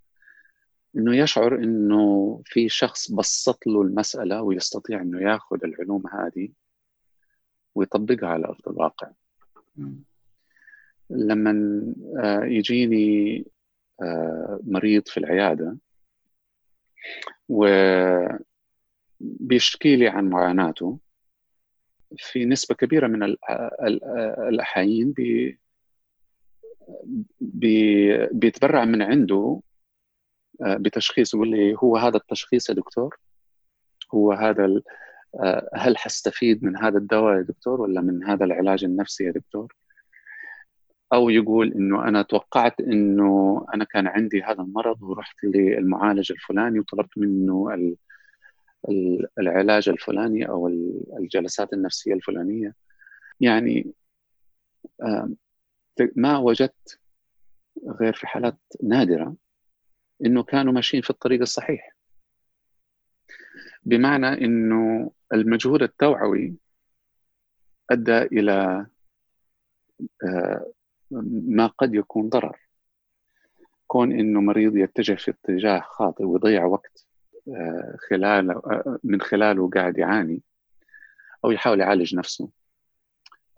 [0.96, 6.50] إنه يشعر إنه في شخص بسط له المسألة ويستطيع إنه ياخذ العلوم هذه
[7.76, 9.12] ويطبقها على أرض الواقع.
[11.10, 11.52] لما
[12.46, 13.46] يجيني
[14.64, 15.78] مريض في العيادة
[19.46, 21.00] وبيشكي لي عن معاناته
[22.18, 23.36] في نسبة كبيرة من
[24.50, 25.60] الأحايين بي
[27.42, 29.62] بي بيتبرع من عنده
[30.62, 33.18] بتشخيص يقول لي هو هذا التشخيص يا دكتور؟
[34.14, 34.82] هو هذا
[35.76, 39.76] هل حستفيد من هذا الدواء يا دكتور ولا من هذا العلاج النفسي يا دكتور؟
[41.14, 47.18] أو يقول إنه أنا توقعت إنه أنا كان عندي هذا المرض ورحت للمعالج الفلاني وطلبت
[47.18, 47.74] منه
[49.40, 50.68] العلاج الفلاني أو
[51.20, 52.76] الجلسات النفسية الفلانية.
[53.40, 53.94] يعني
[56.16, 57.00] ما وجدت
[58.02, 59.36] غير في حالات نادرة
[60.26, 61.96] إنه كانوا ماشيين في الطريق الصحيح.
[63.84, 66.56] بمعنى إنه المجهود التوعوي
[67.90, 68.88] أدى إلى
[71.32, 72.60] ما قد يكون ضرر.
[73.88, 77.08] كون إنه مريض يتجه في اتجاه خاطئ ويضيع وقت.
[78.10, 80.42] خلال آه، من خلاله قاعد يعاني
[81.46, 82.50] أو يحاول يعالج نفسه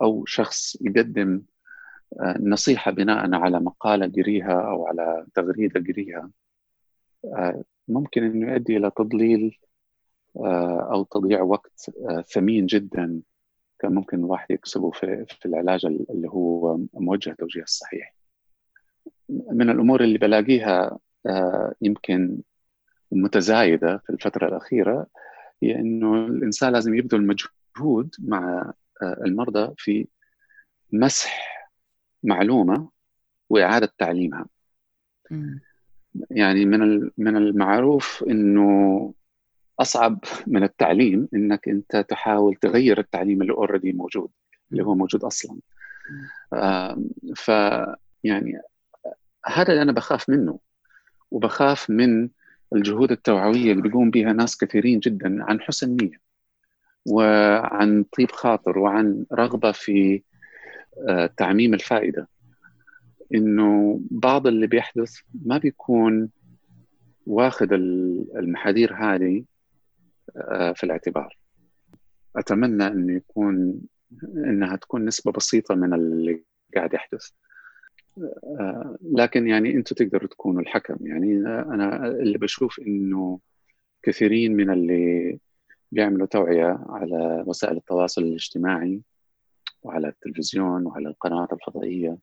[0.02, 1.42] أو شخص يقدم
[2.20, 6.30] آه، نصيحة بناء على مقالة قريها أو على تغريدة قريها
[7.88, 9.60] ممكن إنه يؤدي إلى تضليل
[10.92, 11.92] أو تضييع وقت
[12.34, 13.22] ثمين جدا
[13.80, 18.16] كان ممكن الواحد يكسبه في, في العلاج اللي هو موجه التوجيه الصحيح.
[19.30, 22.42] من الأمور اللي بلاقيها آه، يمكن
[23.12, 25.08] متزايدة في الفترة الأخيرة
[25.64, 30.08] هي إنه الإنسان لازم يبذل مجهود مع آه، المرضى في
[30.92, 31.70] مسح
[32.24, 32.90] معلومة
[33.50, 34.46] وإعادة تعليمها.
[36.32, 39.14] يعني من من المعروف إنه
[39.80, 44.30] أصعب من التعليم إنك أنت تحاول تغير التعليم اللي اوريدي موجود
[44.72, 45.60] اللي هو موجود أصلا.
[47.36, 47.52] ف
[48.24, 48.62] يعني
[49.46, 50.60] هذا اللي أنا بخاف منه
[51.32, 52.30] وبخاف من
[52.76, 56.22] الجهود التوعوية اللي بيقوم بها ناس كثيرين جدا عن حسن نيه
[57.06, 60.24] وعن طيب خاطر وعن رغبة في
[61.08, 62.28] آه، تعميم الفائدة
[63.34, 66.30] إنه بعض اللي بيحدث ما بيكون
[67.26, 69.44] واخذ المحاذير هذه
[70.38, 71.38] آه، في الاعتبار.
[72.36, 73.82] أتمنى إنه يكون
[74.36, 76.44] إنها تكون نسبة بسيطة من اللي
[76.76, 77.30] قاعد يحدث.
[79.02, 81.08] لكن يعني أنتم تقدروا تكونوا الحكم.
[81.08, 83.40] يعني أنا اللي بشوف إنه
[84.04, 85.40] كثيرين من اللي
[85.92, 89.02] بيعملوا توعية على وسائل التواصل الاجتماعي
[89.84, 92.18] وعلى التلفزيون وعلى القنوات الفضائية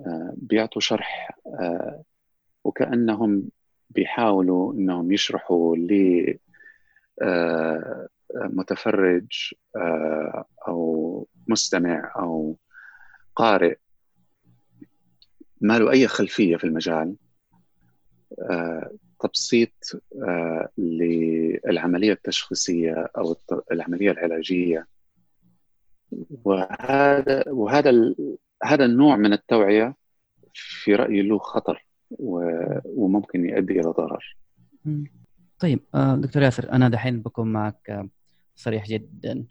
[0.00, 2.02] آه، بيعطوا شرح آه،
[2.64, 3.50] وكأنهم
[3.90, 5.76] بيحاولوا إنهم يشرحوا
[8.44, 9.54] لمتفرج
[10.68, 12.56] أو مستمع أو
[13.36, 13.76] قارئ
[15.60, 17.16] ما له أي خلفية في المجال
[18.50, 19.72] آه، تبسيط
[20.28, 23.36] آه، للعملية التشخيصية أو
[23.72, 24.86] العملية العلاجية.
[26.44, 28.14] وهذا وهذا
[28.64, 29.94] هذا النوع من التوعية
[30.54, 31.86] في رأيي له خطر
[32.84, 34.36] وممكن يؤدي إلى ضرر.
[35.58, 38.06] طيب آه، دكتور ياسر أنا دحين بكون معك
[38.56, 39.44] صريح جدا.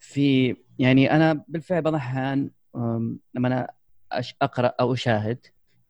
[0.00, 2.50] في يعني أنا بالفعل بعض الاحيان
[3.34, 3.70] لما أنا
[4.42, 5.46] أقرأ أو أشاهد.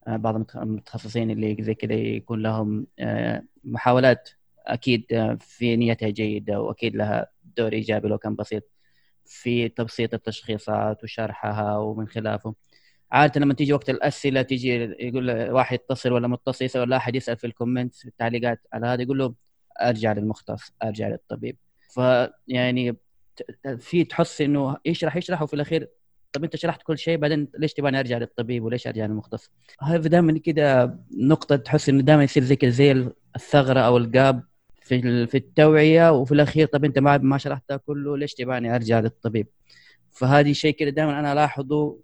[0.09, 4.31] آه، بعض المتخصصين اللي زي كذا يكون لهم آه، محاولات
[4.67, 8.63] أكيد آه، في نيتها جيدة وأكيد لها دور إيجابي لو كان بسيط
[9.27, 12.55] في تبسيط التشخيصات وشرحها ومن خلافه.
[13.13, 14.69] عادة لما تيجي وقت الأسئلة تيجي
[15.01, 19.19] يقول واحد يتصل ولا متصل ولا أحد يسأل في الكومنتس في التعليقات على هذا يقول
[19.19, 19.35] له
[19.83, 21.57] أرجع للمختص أرجع للطبيب.
[21.95, 22.97] فيعني
[23.79, 25.89] في تحس إنه يشرح يشرح وفي الأخير
[26.33, 30.39] طب انت شرحت كل شيء بعدين ليش تبغاني ارجع للطبيب وليش ارجع للمختص؟ هذا دائما
[30.39, 34.45] كده نقطة تحس إنه دائما يصير زي زي الثغرة أو الجاب
[34.83, 39.47] في في التوعية وفي الأخير طب أنت ما ما شرحتها كله ليش تبغاني أرجع للطبيب؟
[40.11, 41.99] فهذه شيء كده دائما أنا ألاحظه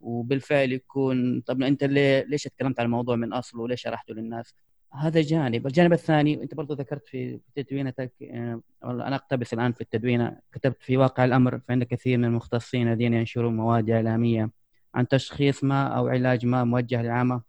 [0.00, 4.54] وبالفعل يكون طب أنت ليه ليش تكلمت عن الموضوع من أصله وليش شرحته للناس؟
[4.94, 5.66] هذا جانب.
[5.66, 10.38] الجانب الثاني انت برضو ذكرت في تدوينتك آه، أنا أقتبس الآن في التدوينة.
[10.52, 14.50] كتبت في واقع الأمر فإن كثير من المختصين الذين ينشرون مواد إعلامية
[14.94, 17.42] عن تشخيص ما أو علاج ما موجه للعامة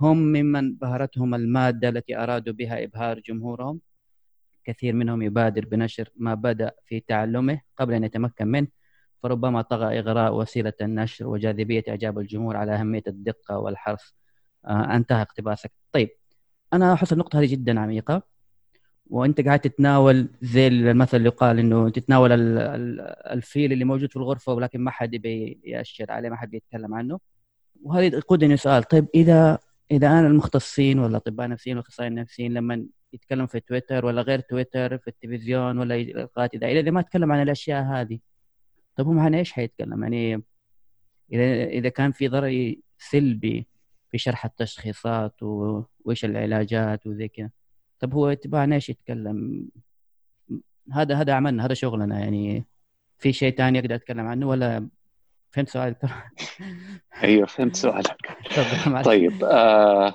[0.00, 3.80] هم ممن بهرتهم المادة التي أرادوا بها إبهار جمهورهم.
[4.64, 8.66] كثير منهم يبادر بنشر ما بدأ في تعلمه قبل أن يتمكن منه
[9.22, 14.16] فربما طغى إغراء وسيلة النشر وجاذبية إعجاب الجمهور على أهمية الدقة والحرص.
[14.66, 15.72] آه انتهى اقتباسك.
[15.92, 16.19] طيب
[16.72, 18.22] أنا أحس النقطة هذه جدا عميقة
[19.10, 22.32] وأنت قاعد تتناول زي المثل اللي يقال إنه تتناول
[23.32, 27.20] الفيل اللي موجود في الغرفة ولكن ما حد بيأشر عليه ما حد بيتكلم عنه.
[27.82, 29.58] وهذا يقودني سؤال طيب إذا
[29.90, 34.98] إذا أنا المختصين ولا الاطباء النفسيين والاخصائيين النفسيين لما يتكلم في تويتر ولا غير تويتر
[34.98, 38.18] في التلفزيون ولا لقاءات إذا إذا ما تكلم عن الأشياء هذه
[38.96, 40.44] طيب هو عن إيش حيتكلم؟ يعني
[41.32, 43.68] إذا إذا كان في ضرر سلبي
[44.10, 47.50] في شرح التشخيصات وإيش العلاجات وزي كذا.
[48.00, 49.68] طب هو تبعنا إيش يتكلم؟
[50.92, 52.64] هذا هذا عملنا هذا شغلنا يعني.
[53.18, 54.88] في شيء ثاني أقدر أتكلم عنه ولا؟
[55.50, 55.98] فهمت سؤالك؟
[57.22, 58.16] أيوه فهمت سؤالك.
[59.04, 60.14] طيب آه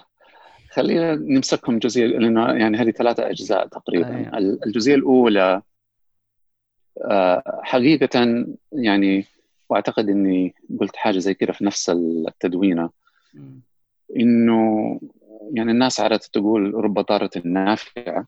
[0.72, 4.18] خلينا نمسكهم جزئية لأنه يعني هذه ثلاثة أجزاء تقريبا.
[4.18, 4.60] أيوة.
[4.66, 5.62] الجزئية الأولى
[7.02, 9.26] آه حقيقة يعني
[9.70, 12.90] وأعتقد إني قلت حاجة زي كذا في نفس التدوينة.
[14.20, 15.00] إنه
[15.54, 18.28] يعني الناس عادة تقول رب ضارة نافعة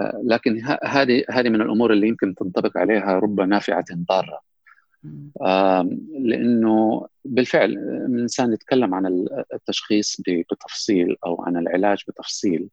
[0.00, 4.40] آه، لكن هذه هذه من الأمور اللي يمكن تنطبق عليها رب نافعة ضارة.
[6.20, 12.68] لأنه بالفعل الإنسان يتكلم عن التشخيص بتفصيل أو عن العلاج بتفصيل.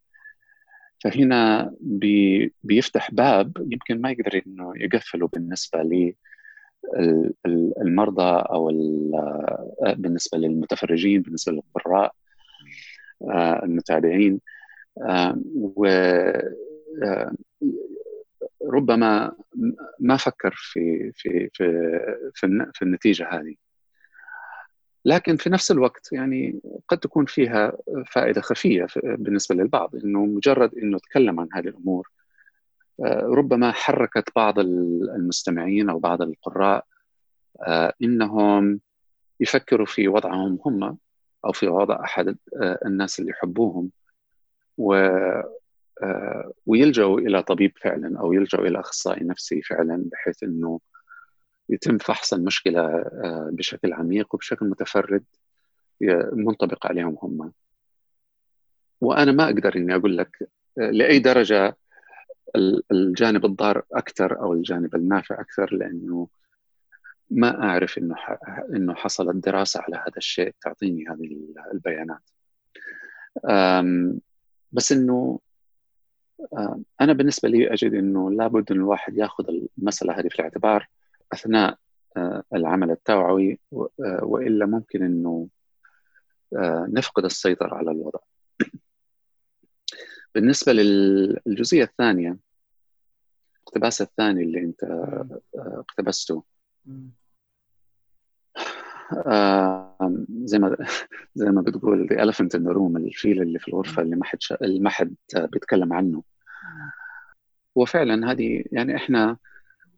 [1.04, 6.16] فهنا بي بيفتح باب يمكن ما يقدر إنه يقفله بالنسبة لي.
[7.82, 12.14] المرضى أو آه، بالنسبة للمتفرجين بالنسبة للقراء
[13.22, 14.42] آه، المتابعين
[15.02, 15.88] آه، و
[18.68, 19.32] ربما
[20.00, 21.90] ما فكر في في في
[22.34, 23.56] في, في النتيجة هذه.
[25.06, 27.74] لكن في نفس الوقت يعني قد تكون فيها
[28.12, 32.10] فائدة خفية بالنسبة للبعض إنه مجرد إنه تكلم عن هذه الأمور
[33.08, 36.86] ربما حركت بعض المستمعين أو بعض القراء
[37.68, 38.80] آه، إنهم
[39.40, 40.98] يفكروا في وضعهم هم
[41.46, 42.38] أو في وضع أحد
[42.86, 43.92] الناس اللي يحبوهم.
[44.78, 45.10] و
[46.66, 50.80] ويلجأوا إلى طبيب فعلا أو يلجأوا إلى أخصائي نفسي فعلا بحيث إنه
[51.70, 53.06] يتم فحص المشكلة
[53.52, 55.24] بشكل عميق وبشكل متفرد
[56.34, 57.52] منطبق عليهم هم.
[59.02, 61.78] وأنا ما أقدر إني أقول لك لأي درجة
[62.92, 66.28] الجانب الضار أكثر أو الجانب النافع أكثر لأنه
[67.30, 68.16] ما أعرف إنه
[68.76, 71.38] إنه حصلت دراسة على هذا الشيء تعطيني هذه
[71.74, 72.30] البيانات.
[74.72, 75.40] بس إنه
[77.02, 79.46] أنا بالنسبة لي أجد إنه لابد ان الواحد يأخذ
[79.78, 80.88] المسألة هذه في الاعتبار
[81.34, 81.78] أثناء
[82.54, 83.60] العمل التوعوي
[84.22, 85.48] وإلا ممكن إنه
[86.94, 88.20] نفقد السيطرة على الوضع.
[90.36, 92.38] بالنسبة للجزئية الثانية
[93.58, 94.84] الاقتباس الثاني اللي أنت
[95.56, 96.44] اقتبسته.
[100.44, 100.78] زي ما
[101.36, 104.40] زي ما بتقول the elephant in the room الفيل اللي في الغرفة اللي ما حد
[104.62, 106.24] ما حد بيتكلم عنه.
[107.76, 109.38] وفعلا هذه يعني إحنا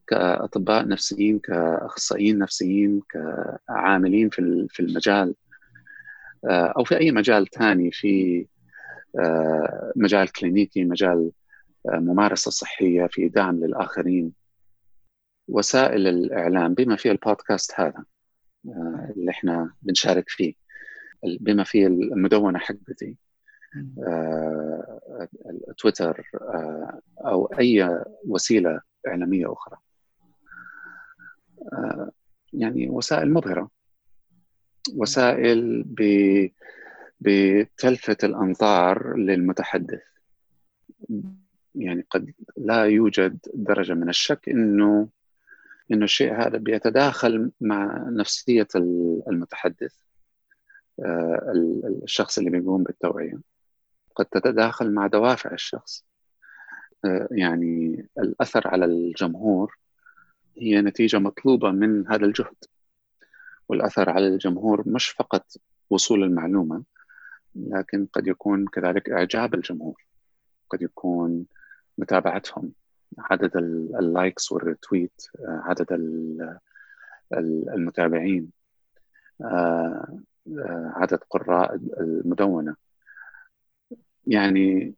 [0.07, 5.35] كأطباء نفسيين كأخصائيين نفسيين كعاملين في في المجال
[6.45, 8.45] أو في أي مجال ثاني في
[9.95, 11.31] مجال كلينيكي مجال
[11.85, 14.33] ممارسة صحية في دعم للآخرين.
[15.47, 18.05] وسائل الإعلام بما فيها البودكاست هذا
[19.15, 20.53] اللي إحنا بنشارك فيه
[21.23, 23.17] بما فيه المدونة حقتي
[25.77, 26.29] تويتر
[27.25, 29.77] أو أي وسيلة إعلامية أخرى.
[32.53, 33.69] يعني وسائل مبهرة.
[34.95, 35.83] وسائل
[37.21, 40.01] بتلفت الانظار للمتحدث.
[41.75, 45.09] يعني قد لا يوجد درجة من الشك إنه
[45.91, 48.67] إنه الشيء هذا بيتداخل مع نفسية
[49.27, 49.95] المتحدث
[52.03, 53.39] الشخص اللي بيقوم بالتوعية.
[54.15, 56.05] قد تتداخل مع دوافع الشخص.
[57.31, 59.77] يعني الأثر على الجمهور
[60.57, 62.55] هي نتيجة مطلوبة من هذا الجهد.
[63.69, 65.45] والأثر على الجمهور مش فقط
[65.89, 66.83] وصول المعلومة
[67.55, 70.05] لكن قد يكون كذلك إعجاب الجمهور
[70.69, 71.45] قد يكون
[71.97, 72.71] متابعتهم
[73.17, 73.57] عدد
[73.99, 75.87] ال likes وال retweet عدد
[77.73, 78.51] المتابعين
[80.95, 82.75] عدد قراء المدونة.
[84.27, 84.95] يعني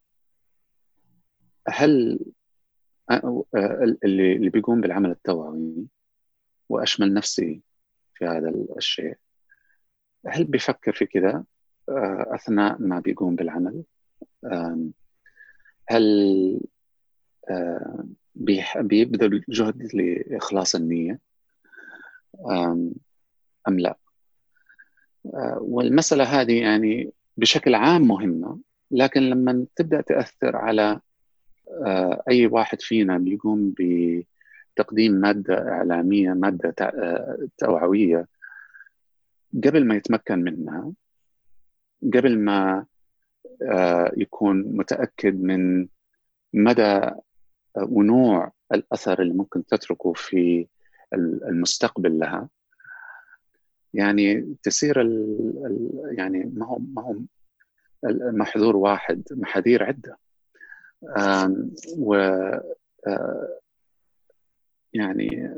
[1.68, 2.20] هل
[3.12, 5.88] اللي اللي بيقوم بالعمل التوعوي
[6.70, 7.62] وأشمل نفسي
[8.14, 9.18] في هذا الشيء
[10.28, 11.44] هل بيفكر في كذا؟
[12.36, 13.84] أثناء ما بيقوم بالعمل.
[15.90, 16.60] هل
[18.76, 21.20] بيبذل جهد لإخلاص النية؟
[23.68, 23.98] آم لا؟
[25.58, 28.60] والمسألة هذه يعني بشكل عام مهمة
[28.92, 31.00] لكن لما تبدأ تأثر على
[32.30, 36.92] أي واحد فينا بيقوم بتقديم مادة إعلامية مادة
[37.58, 38.28] توعوية
[39.64, 40.92] قبل ما يتمكن منها
[42.14, 42.86] قبل ما
[44.18, 45.88] يكون متأكد من
[46.54, 47.10] مدى
[47.78, 50.68] ونوع الأثر اللي ممكن تتركه في
[51.50, 52.50] المستقبل لها.
[53.94, 57.16] يعني تسير ال يعني ما هو ما هو
[58.32, 60.18] محذور واحد محاذير عدة.
[61.98, 62.16] و
[64.94, 65.56] يعني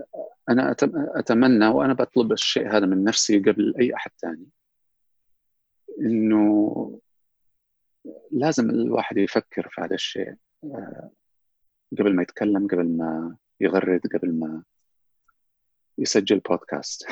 [0.50, 4.48] أنا أتمنى وأنا بطلب الشيء هذا من نفسي قبل أي أحد ثاني
[6.02, 7.00] إنه
[8.32, 10.36] لازم الواحد يفكر في هذا الشيء.
[12.00, 14.64] قبل ما يتكلم قبل ما يغرد قبل ما
[15.98, 17.06] يسجل بودكاست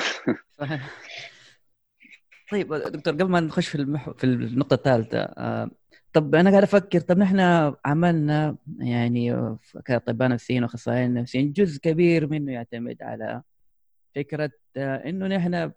[2.51, 4.09] طيب دكتور قبل ما نخش في المح...
[4.09, 5.71] في النقطة الثالثة آه،
[6.13, 7.39] طب أنا قاعد أفكر طب نحن
[7.85, 13.41] عملنا يعني كأطباء نفسيين وأخصائيين نفسيين جزء كبير منه يعتمد على
[14.15, 15.71] فكرة آه، إنه نحن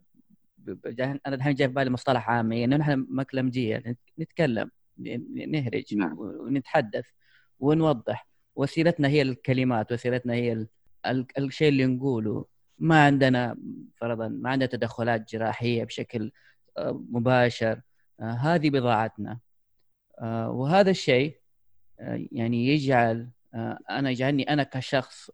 [1.27, 4.71] أنا الحين جاي في بالي مصطلح عامي إنه نحن مكلمجيه نتكلم
[5.49, 6.19] نهرج نعم.
[6.19, 7.07] ونتحدث
[7.61, 8.29] ونوضح.
[8.57, 10.67] وسيلتنا هي الكلمات وسيلتنا هي
[11.39, 12.45] الشيء اللي نقوله.
[12.79, 13.57] ما عندنا
[13.97, 16.33] فرضا ما عندنا تدخلات جراحية بشكل
[16.79, 17.81] آه، مباشر.
[18.21, 19.39] آه، هذه بضاعتنا.
[20.21, 21.41] آه، وهذا الشيء
[22.33, 23.29] يعني يجعل
[23.91, 25.31] أنا يجعلني أنا كشخص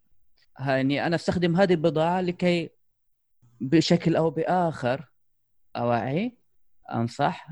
[0.60, 2.70] يعني أنا أستخدم هذه البضاعة لكي
[3.60, 5.11] بشكل أو بآخر
[5.76, 6.36] أوعي
[6.92, 7.48] أنصح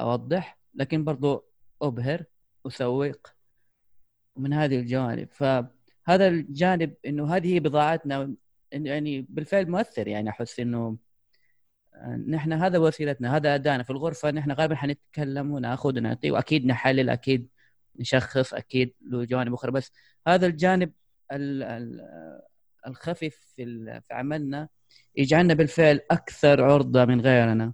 [0.00, 1.44] أوضح لكن برضو
[1.82, 2.24] أبهر
[2.66, 3.26] أسوق
[4.36, 5.28] من هذه الجوانب.
[5.32, 8.34] فهذا الجانب إنه هذه هي بضاعتنا
[8.72, 10.08] يعني بالفعل مؤثر.
[10.08, 10.96] يعني أحس إنه
[12.28, 17.48] نحن هذا وسيلتنا هذا ادائنا في الغرفة نحن غالبا حنتكلم ونأخذ ونعطي وأكيد نحلل أكيد
[17.96, 19.70] نشخص أكيد له جوانب أخرى.
[19.72, 19.92] بس
[20.28, 20.92] هذا الجانب
[22.86, 23.64] الخفيف في
[24.08, 24.68] في عملنا
[25.16, 27.72] يجعلنا بالفعل أكثر عرضة من غيرنا.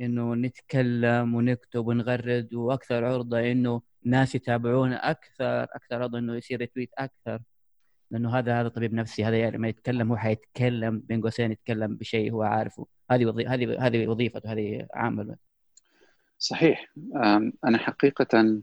[0.00, 6.90] إنه نتكلم ونكتب ونغرد وأكثر عرضة إنه ناس يتابعونا أكثر أكثر عرضة إنه يصير ريتويت
[6.98, 7.40] أكثر.
[8.10, 12.32] لأنه هذا هذا طبيب نفسي هذا يعني ما يتكلم هو حيتكلم بين قوسين يتكلم بشيء
[12.32, 12.86] هو عارفه.
[13.10, 13.46] هذه وظي...
[13.46, 15.36] هذه هذه وظيفته هذه عامل
[16.38, 16.92] صحيح.
[17.64, 18.62] أنا حقيقة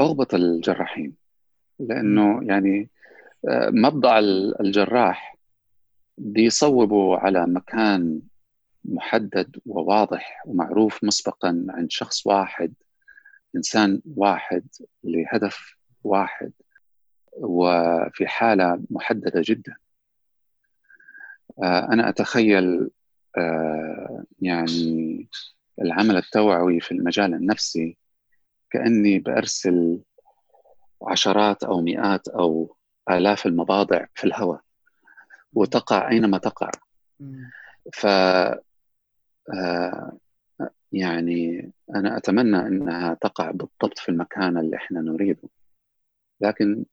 [0.00, 1.14] اغبط الجراحين
[1.78, 2.90] لأنه يعني
[3.70, 4.18] مبدأ
[4.60, 5.37] الجراح
[6.18, 8.20] بيصوبوا على مكان
[8.84, 12.74] محدد وواضح ومعروف مسبقا عند شخص واحد
[13.56, 14.66] إنسان واحد
[15.04, 16.52] لهدف واحد
[17.32, 19.76] وفي حالة محددة جدا.
[21.62, 22.90] آه، أنا أتخيل
[23.38, 25.28] آه، يعني
[25.82, 27.96] العمل التوعوي في المجال النفسي
[28.70, 30.00] كأني بأرسل
[31.02, 32.76] عشرات أو مئات أو
[33.10, 34.67] آلاف المباضع في الهواء.
[35.52, 36.70] وتقع أينما تقع.
[37.92, 38.06] ف
[39.54, 40.18] آه،
[40.92, 45.48] يعني أنا أتمنى إنها تقع بالضبط في المكان اللي إحنا نريده.
[46.40, 46.84] لكن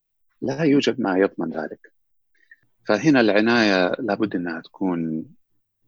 [0.42, 1.94] لا يوجد ما يضمن ذلك.
[2.88, 5.26] فهنا العناية لابد إنها تكون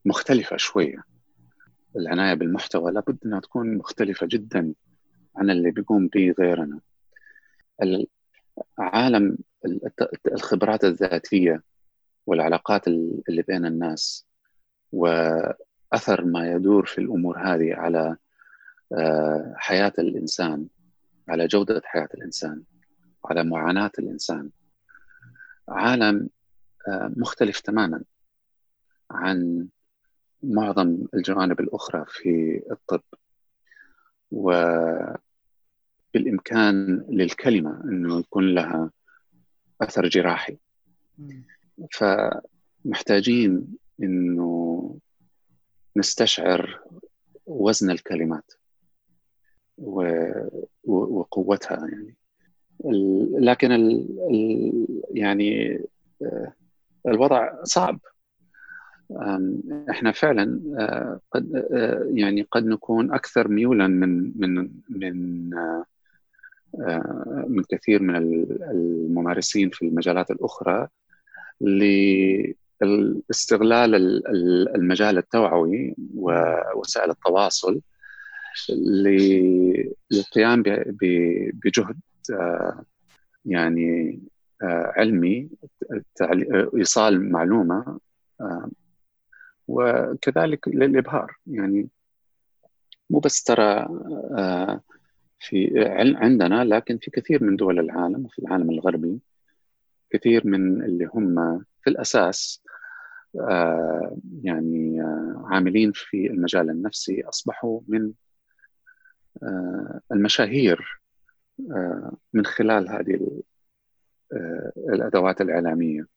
[0.06, 1.04] مختلفة شوية.
[1.96, 4.74] العناية بالمحتوى لابد إنها تكون مختلفة جدا
[5.36, 6.80] عن اللي بيقوم به غيرنا.
[8.80, 9.38] عالم
[10.32, 11.64] الخبرات الذاتية
[12.28, 14.28] والعلاقات اللي بين الناس.
[14.92, 18.18] وأثر ما يدور في الأمور هذه على
[18.94, 20.68] آه، حياة الإنسان
[21.30, 22.64] على جودة حياة الإنسان
[23.26, 24.50] على معاناة الإنسان.
[25.70, 26.30] عالم
[26.88, 28.04] آه، مختلف تماما
[29.12, 29.68] عن
[30.44, 33.02] معظم الجوانب الأخرى في الطب.
[34.32, 35.18] وبالإمكان
[37.10, 38.92] للكلمة إنه يكون لها
[39.82, 40.58] أثر جراحي.
[41.92, 44.98] فمحتاجين إنه
[45.98, 46.82] نستشعر
[47.46, 48.54] وزن الكلمات
[50.84, 52.16] وقوتها يعني.
[53.40, 54.08] لكن ال
[55.12, 55.80] يعني
[56.22, 56.54] آه،
[57.08, 58.00] الوضع صعب.
[59.90, 65.50] إحنا فعلا آه، قد آه، يعني قد نكون أكثر ميولا من من من
[67.48, 70.88] من كثير من الممارسين في المجالات الأخرى.
[72.82, 73.96] لاستغلال
[74.76, 77.82] المجال التوعوي ووسائل التواصل
[80.12, 80.64] للقيام
[81.64, 82.00] بجهد
[82.32, 82.84] آه،
[83.46, 84.20] يعني
[84.62, 85.50] آه، علمي
[86.76, 88.00] إيصال معلومة
[88.42, 88.70] آه،
[89.68, 91.38] وكذلك للإبهار.
[91.48, 91.90] يعني
[93.10, 93.88] مو بس ترى
[95.40, 95.84] في
[96.18, 99.20] عندنا لكن في كثير من دول العالم وفي العالم الغربي
[100.10, 102.64] كثير من اللي هم في الأساس
[104.44, 105.02] يعني
[105.46, 108.14] عاملين في المجال النفسي أصبحوا من
[110.12, 111.02] المشاهير
[111.72, 113.42] آه، من خلال هذه
[114.34, 116.08] آه، الأدوات الإعلامية.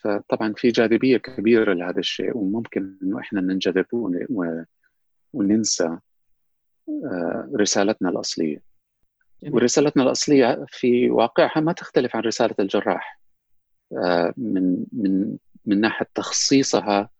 [0.00, 3.86] فطبعا في جاذبية كبيرة لهذا الشيء وممكن إنه إحنا ننجذب
[5.32, 5.98] وننسى
[6.88, 8.73] آه، رسالتنا الأصلية.
[9.52, 13.20] ورسالتنا الأصلية في واقعها ما تختلف عن رسالة الجراح.
[14.36, 15.36] من من
[15.66, 17.10] من ناحية تخصيصها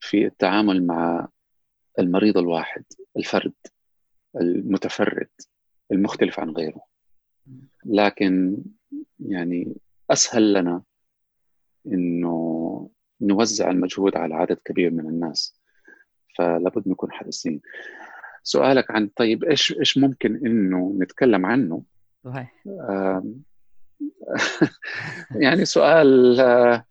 [0.00, 1.28] في التعامل مع
[1.98, 2.84] المريض الواحد
[3.16, 3.52] الفرد
[4.36, 5.28] المتفرد
[5.92, 6.84] المختلف عن غيره.
[7.84, 8.56] لكن
[9.18, 9.76] يعني
[10.10, 10.82] أسهل لنا
[11.86, 12.90] إنه
[13.20, 15.60] نوزع المجهود على عدد كبير من الناس
[16.38, 17.60] فلابد نكون حريصين.
[18.44, 21.82] سؤالك عن طيب إيش إيش ممكن إنه نتكلم عنه؟
[22.24, 22.64] صحيح.
[25.44, 26.84] يعني سؤال آه،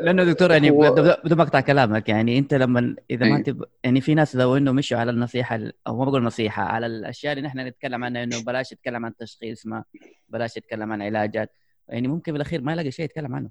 [0.00, 2.08] لأنه دكتور يعني بدون ما أقطع كلامك.
[2.08, 3.42] يعني أنت لما إذا ما إيه.
[3.42, 3.64] تب...
[3.84, 7.46] يعني في ناس لو إنه مشوا على النصيحة أو ما بقول نصيحة على الأشياء اللي
[7.46, 9.84] نحن نتكلم عنها إنه بلاش يتكلم عن تشخيص ما
[10.28, 11.52] بلاش يتكلم عن علاجات.
[11.88, 13.50] يعني ممكن بالأخير ما يلاقي شيء يتكلم عنه.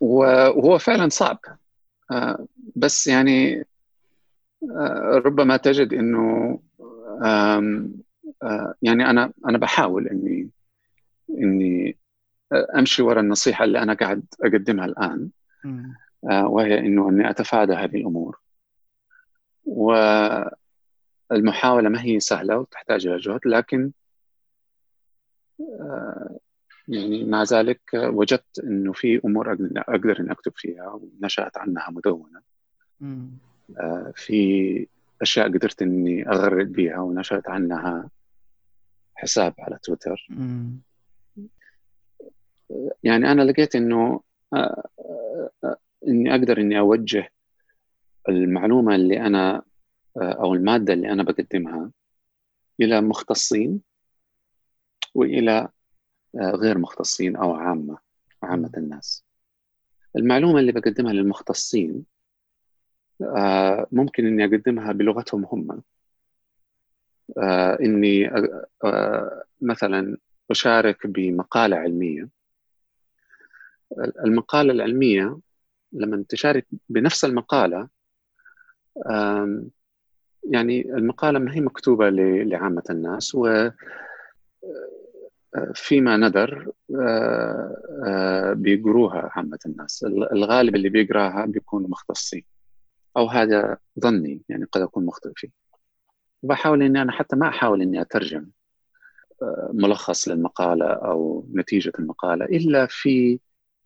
[0.00, 1.38] وهو فعلا صعب.
[2.10, 2.46] أه،
[2.76, 3.64] بس يعني
[5.26, 6.60] ربما تجد إنه
[8.42, 10.50] أه، يعني أنا أنا بحاول إني
[11.30, 11.98] إني
[12.52, 15.30] أمشي وراء النصيحة اللي أنا قاعد أقدمها الآن
[16.30, 18.38] آه، وهي إنه إني أتفادى هذه الأمور.
[21.30, 23.92] والمحاولة ما هي سهلة وتحتاج إلى جهد لكن
[25.60, 26.38] آه،
[26.88, 32.40] يعني مع ذلك وجدت إنه في أمور أقدر إني أكتب فيها ونشأت عنها مدونة.
[33.02, 33.47] آه،
[34.14, 34.86] في
[35.22, 38.10] أشياء قدرت إني اغرد بها ونشأت عنها
[39.14, 40.28] حساب على تويتر.
[43.04, 44.20] يعني أنا لقيت إنه
[44.54, 44.88] آه،
[45.64, 45.76] آه،
[46.08, 47.30] إني أقدر إني أوجه
[48.28, 49.62] المعلومة اللي أنا
[50.16, 51.90] أو المادة اللي أنا بقدمها
[52.80, 53.80] إلى مختصين
[55.14, 55.68] وإلى
[56.36, 57.98] غير مختصين أو عامة
[58.42, 59.24] عامة الناس.
[60.16, 62.17] المعلومة اللي بقدمها للمختصين آه،
[63.92, 65.82] ممكن إني أقدمها بلغتهم هم.
[67.38, 68.28] آه، إني
[68.84, 70.16] آه، مثلا
[70.50, 72.28] أشارك بمقالة علمية.
[74.24, 75.38] المقالة العلمية
[75.92, 77.88] لما تشارك بنفس المقالة
[80.44, 83.70] يعني المقالة ما هي مكتوبة لعامة الناس و
[85.74, 86.72] فيما ندر
[88.54, 90.04] بيقروها عامة الناس.
[90.32, 92.44] الغالب اللي بيقراها بيكونوا مختصين.
[93.18, 95.48] أو هذا ظني يعني قد أكون مخطئ فيه.
[96.42, 98.46] وبحاول إني أنا حتى ما أحاول إني أترجم
[99.42, 103.40] آه، ملخص للمقالة أو نتيجة المقالة إلا في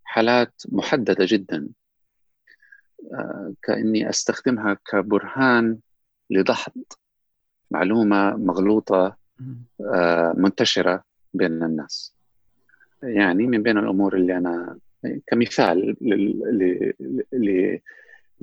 [0.05, 1.68] حالات محددة جدا
[3.12, 5.78] آه، كإني أستخدمها كبرهان
[6.30, 6.83] لدحض
[7.70, 9.16] معلومة مغلوطة
[9.80, 11.05] آه، منتشرة
[11.35, 12.14] بين الناس.
[13.03, 14.78] يعني من بين الأمور اللي أنا
[15.26, 15.97] كمثال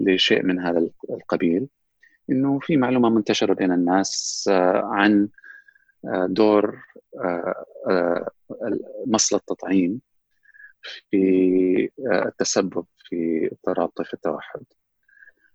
[0.07, 1.67] لشيء من هذا القبيل
[2.29, 5.29] إنه في معلومة منتشرة بين الناس آه، عن
[6.05, 6.83] آه، دور
[7.89, 8.31] آه،
[9.07, 10.01] مصل التطعيم
[10.81, 14.61] في التسبب في اضطراب طيف التوحد.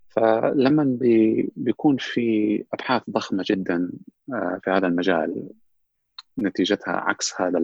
[0.09, 0.99] فلما
[1.57, 3.91] بيكون في أبحاث ضخمة جدا
[4.63, 5.51] في هذا المجال
[6.39, 7.61] نتيجتها عكس هذا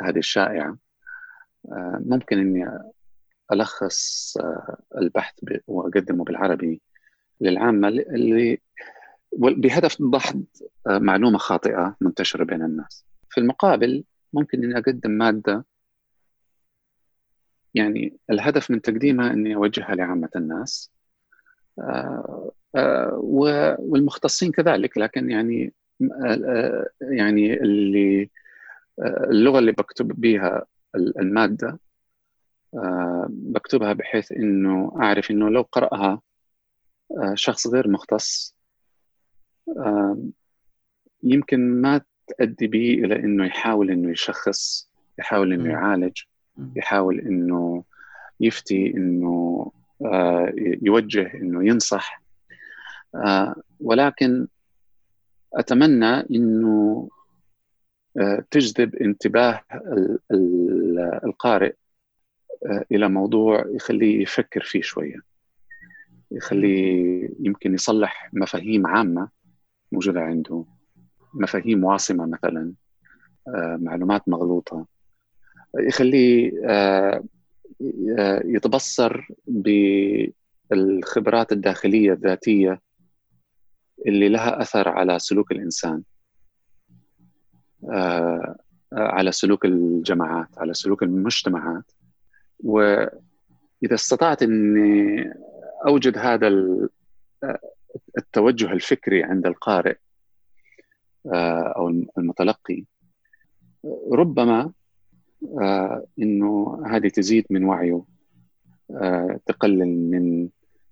[0.00, 0.76] هذه الشائعة
[1.98, 2.92] ممكن إني
[3.52, 5.34] ألخص آه، البحث
[5.66, 6.80] وأقدمه بالعربي
[7.40, 8.58] للعامة اللي
[9.38, 10.44] بهدف دحض
[10.86, 13.04] آه، معلومة خاطئة منتشرة بين الناس.
[13.30, 15.64] في المقابل ممكن إني أقدم مادة
[17.74, 20.90] يعني الهدف من تقديمها إني أوجهها لعامة الناس
[21.78, 22.52] آه،
[23.78, 25.72] والمختصين كذلك لكن يعني
[27.00, 28.30] يعني اللي
[29.30, 30.64] اللغة اللي بكتب بها
[30.96, 31.78] المادة
[33.28, 36.20] بكتبها بحيث إنه أعرف إنه لو قرأها
[37.18, 38.56] آه، شخص غير مختص
[39.68, 40.18] آه،
[41.22, 46.22] يمكن ما تؤدي به إلى إنه يحاول إنه يشخص يحاول إنه يعالج
[46.76, 47.84] يحاول إنه
[48.40, 49.70] يفتي إنه
[50.82, 52.22] يوجه إنه ينصح.
[53.80, 54.48] ولكن
[55.54, 57.08] أتمنى إنه
[58.50, 59.60] تجذب انتباه
[61.24, 61.81] القارئ آه،
[62.92, 65.16] إلى موضوع يخليه يفكر فيه شوية.
[66.30, 69.28] يخليه يمكن يصلح مفاهيم عامة
[69.92, 70.64] موجودة عنده.
[71.34, 72.72] مفاهيم واصمة مثلا.
[73.48, 74.86] آه، معلومات مغلوطة.
[75.78, 77.22] يخليه آه،
[78.44, 79.28] يتبصر
[80.70, 82.80] بالخبرات الداخلية الذاتية
[84.06, 86.02] اللي لها أثر على سلوك الإنسان.
[88.92, 91.84] على سلوك الجماعات على سلوك المجتمعات.
[92.62, 95.32] وإذا استطعت إني
[95.86, 96.48] أوجد هذا
[98.18, 99.96] التوجه الفكري عند القارئ
[101.26, 101.88] آه، أو
[102.18, 102.84] المتلقي
[104.12, 104.72] ربما
[105.60, 108.04] آه، إنه هذه تزيد من وعيه
[108.90, 110.48] آه، تقلل من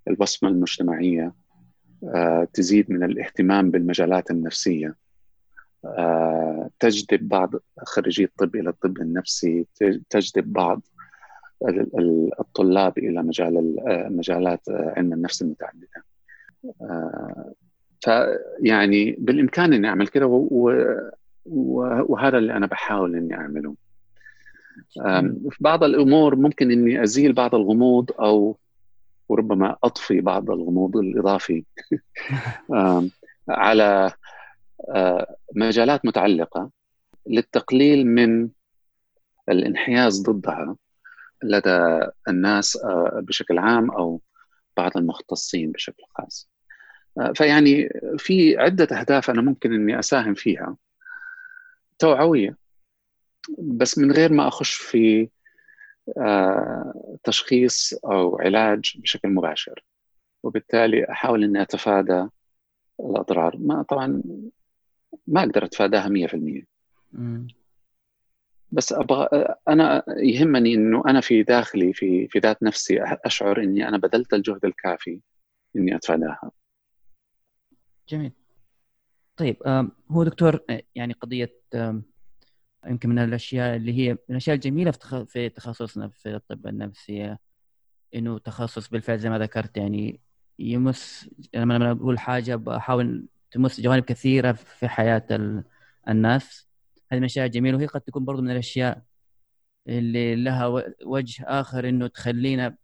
[0.07, 1.33] البصمة المجتمعية
[2.53, 4.95] تزيد من الاهتمام بالمجالات النفسية
[6.79, 9.65] تجذب بعض خريجي الطب إلى الطب النفسي
[10.09, 10.81] تجذب بعض
[12.39, 13.75] الطلاب إلى مجال
[14.09, 16.03] مجالات علم النفس المتعددة.
[16.81, 17.53] آه،
[18.01, 20.25] فيعني بالإمكان إني أعمل كذا
[21.45, 23.75] وهذا اللي أنا بحاول إني أعمله.
[25.49, 28.57] في بعض الأمور ممكن إني أزيل بعض الغموض أو
[29.29, 31.65] وربما أطفي بعض الغموض الإضافي.
[33.49, 34.11] على
[34.89, 36.69] آه، مجالات متعلقة
[37.27, 38.49] للتقليل من
[39.49, 40.75] الانحياز ضدها.
[41.43, 44.21] لدى الناس آه، بشكل عام أو
[44.77, 46.49] بعض المختصين بشكل خاص.
[47.19, 50.77] آه، فيعني في عدة أهداف أنا ممكن إني أساهم فيها.
[51.99, 52.57] توعويه
[53.59, 55.29] بس من غير ما أخش في
[56.17, 59.83] آه، تشخيص أو علاج بشكل مباشر.
[60.43, 62.27] وبالتالي أحاول إني أتفادى
[62.99, 63.57] الأضرار.
[63.57, 64.21] ما طبعا
[65.27, 66.65] ما أقدر أتفاداها 100%
[68.71, 69.27] بس أبغى
[69.67, 74.65] أنا يهمني إنه أنا في داخلي في في ذات نفسي أشعر إني أنا بذلت الجهد
[74.65, 75.21] الكافي
[75.75, 76.51] إني اتفاداها
[78.09, 78.31] جميل.
[79.37, 79.57] طيب
[80.11, 80.59] هو دكتور
[80.95, 81.53] يعني قضية
[82.87, 84.91] يمكن من الأشياء اللي هي من الأشياء الجميلة
[85.27, 87.37] في تخصصنا في الطب النفسي
[88.15, 90.19] إنه تخصص بالفعل زي ما ذكرت يعني
[90.59, 95.27] يمس لما أقول حاجة بحاول تمس جوانب كثيرة في حياة
[96.07, 96.70] الناس.
[97.11, 99.01] هذه من الاشياء الجميله وهي قد تكون برضو من الأشياء
[99.87, 102.75] اللي لها وجه آخر إنه تخلينا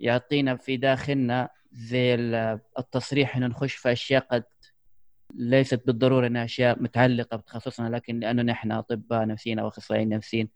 [0.00, 2.14] يعطينا في داخلنا زي
[2.78, 4.44] التصريح إنه نخش في أشياء قد
[5.34, 10.48] ليست بالضرورة إنها أشياء متعلقة بتخصصنا لكن لأنه نحن أطباء نفسيين أو أخصائيين نفسيين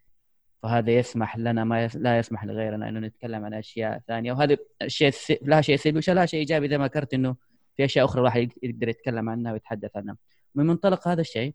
[0.62, 1.96] فهذا يسمح لنا ما يس...
[1.96, 4.32] لا يسمح لغيرنا إنه نتكلم عن أشياء ثانية.
[4.32, 5.32] وهذا الشيء س...
[5.42, 7.36] لها شيء سلبي ولا شيء إيجابي زي ما ذكرت إنه
[7.76, 10.16] في أشياء أخرى الواحد يقدر يتكلم عنها ويتحدث عنها.
[10.54, 11.54] من منطلق هذا الشيء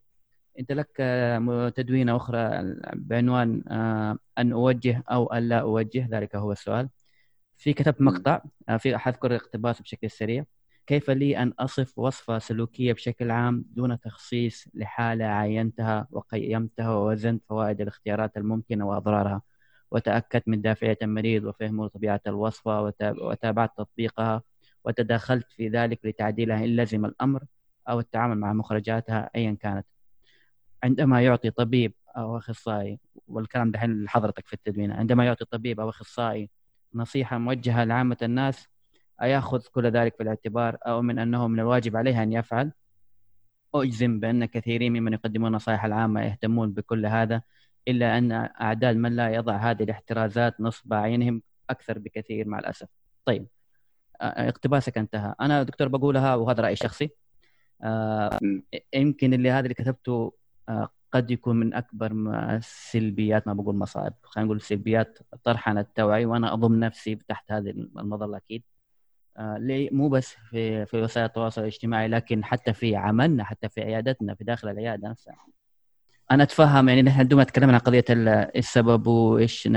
[0.59, 0.89] أنت لك
[1.75, 2.39] تدوينه أخرى
[2.93, 6.89] بعنوان آه، أن أوجه أو أن لا أوجه ذلك هو السؤال.
[7.57, 10.45] في كتبت مقطع آه، في حذكر اقتباس بشكل سريع.
[10.87, 17.81] كيف لي أن أصف وصفة سلوكية بشكل عام دون تخصيص لحالة عينتها وقيمتها ووزنت فوائد
[17.81, 19.41] الاختيارات الممكنة وأضرارها؟
[19.91, 24.43] وتأكدت من دافعية المريض وفهمه طبيعة الوصفة وتابعت تطبيقها.
[24.85, 27.43] وتداخلت في ذلك لتعديلها إن لزم الأمر
[27.89, 29.85] أو التعامل مع مخرجاتها أيا كانت.
[30.83, 36.49] عندما يعطي طبيب أو أخصائي والكلام دحين لحضرتك في التدوين عندما يعطي طبيب أو أخصائي
[36.93, 38.67] نصيحة موجهة لعامة الناس
[39.21, 42.71] أيأخذ كل ذلك في الاعتبار أو من أنه من الواجب عليها أن يفعل؟
[43.75, 47.41] أجزم بأن كثيرين ممن يقدمون النصائح العامة يهتمون بكل هذا
[47.87, 52.87] إلا أن أعداد من لا يضع هذه الاحترازات نصب عينهم أكثر بكثير مع الأسف.
[53.25, 53.47] طيب
[54.21, 55.35] اقتباسك انتهى.
[55.41, 57.09] أنا دكتور بقولها وهذا رأي شخصي.
[57.83, 58.39] آه
[58.93, 60.33] يمكن اللي هذا اللي كتبته
[61.11, 62.11] قد يكون من أكبر
[62.55, 68.37] السلبيات ما بقول مصائب خلينا نقول سلبيات طرحنا التوعي وأنا أضم نفسي تحت هذه المظلة
[68.37, 68.63] أكيد.
[69.37, 74.35] آه، مو بس في في وسائل التواصل الاجتماعي لكن حتى في عملنا حتى في عيادتنا
[74.35, 75.45] في داخل العيادة نفسها.
[76.31, 78.05] أنا أتفهم يعني نحن دوما تكلمنا عن قضية
[78.55, 79.67] السبب وإيش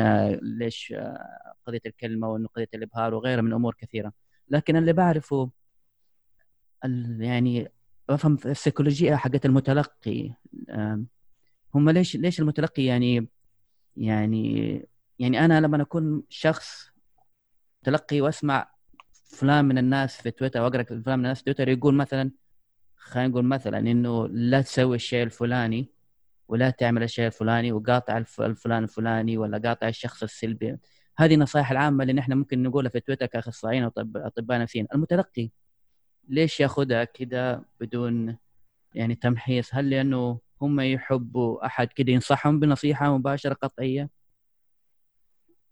[0.43, 4.13] ليش آه، قضية الكلمة وإنه قضية الإبهار وغيرها من أمور كثيرة.
[4.49, 5.51] لكن اللي بعرفه
[7.19, 7.69] يعني
[8.09, 10.35] بفهم السيكولوجية حقت المتلقي.
[11.75, 13.29] هم ليش ليش المتلقي يعني
[13.97, 14.89] يعني
[15.19, 16.91] يعني أنا لما أكون شخص
[17.85, 18.73] تلقي وأسمع
[19.13, 22.31] فلان من الناس في تويتر واقرا فلان من الناس في تويتر يقول مثلا
[22.97, 25.89] خلينا نقول مثلا إنه لا تسوي الشيء الفلاني
[26.49, 30.79] ولا تعمل الشيء الفلاني وقاطع الفلان الفلاني ولا قاطع الشخص السلبي.
[31.19, 34.87] هذه النصائح العامة اللي نحن ممكن نقولها في تويتر كأخصائيين أو أطباء نفسيين.
[34.95, 35.51] المتلقي
[36.29, 38.37] ليش ياخذها كذا بدون
[38.95, 44.11] يعني تمحيص؟ هل لأنه هم يحبوا أحد كذا ينصحهم بنصيحة مباشرة قطعية؟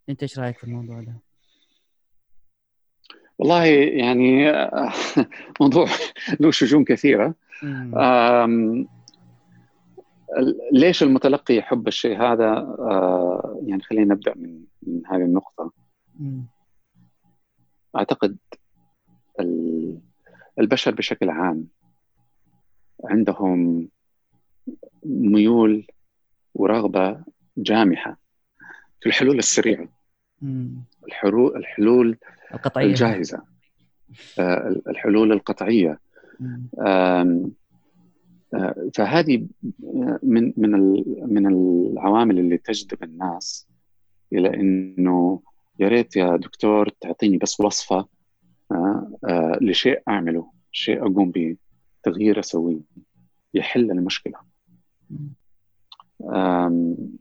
[0.08, 1.20] أنت إيش رأيك في الموضوع ده؟
[3.38, 4.52] والله يعني
[5.60, 5.86] موضوع
[6.40, 7.34] له شجون كثيرة.
[10.72, 15.72] ليش المتلقي يحب الشيء هذا؟ آه، يعني خلينا نبدأ من من هذه النقطة.
[17.96, 18.36] أعتقد
[20.58, 21.66] البشر بشكل عام
[23.04, 23.88] عندهم
[25.04, 25.86] ميول
[26.54, 27.24] ورغبة
[27.56, 28.18] جامحة
[29.00, 29.88] في الحلول السريعة.
[31.06, 32.18] الحلول الحلول
[32.54, 32.86] القطعية.
[32.86, 33.42] الجاهزة.
[34.38, 36.00] آه، الحلول القطعية.
[36.80, 37.50] آه،
[38.94, 39.46] فهذه
[40.22, 40.70] من من
[41.34, 43.68] من العوامل اللي تجذب الناس
[44.32, 45.42] إلى إنه
[45.78, 48.06] يا ريت يا دكتور تعطيني بس وصفة
[48.72, 51.56] آه، لشيء أعمله شيء أقوم به
[52.02, 52.80] تغيير أسويه
[53.54, 54.34] يحل المشكلة.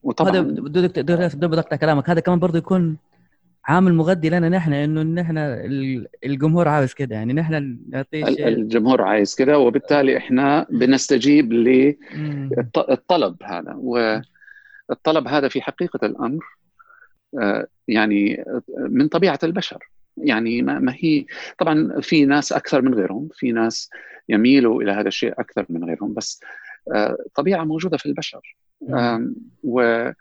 [0.03, 0.87] وطبعا هذا بدون
[1.49, 2.09] بقطع كلامك.
[2.09, 2.97] هذا كمان برضه يكون
[3.65, 5.37] عامل مغذي لنا نحن إنه نحن
[6.25, 7.15] الجمهور عاوز كده.
[7.15, 13.73] يعني نحن نعطيه الجمهور عايز كده وبالتالي إحنا بنستجيب للطلب هذا.
[14.89, 16.43] والطلب هذا في حقيقة الأمر
[17.41, 18.43] آه، يعني
[18.77, 19.89] من طبيعة البشر.
[20.23, 21.25] يعني ما هي
[21.57, 23.89] طبعا في ناس أكثر من غيرهم في ناس
[24.29, 26.39] يميلوا إلى هذا الشيء أكثر من غيرهم بس
[26.93, 28.57] آه، طبيعة موجودة في البشر.
[29.63, 30.15] واتوقع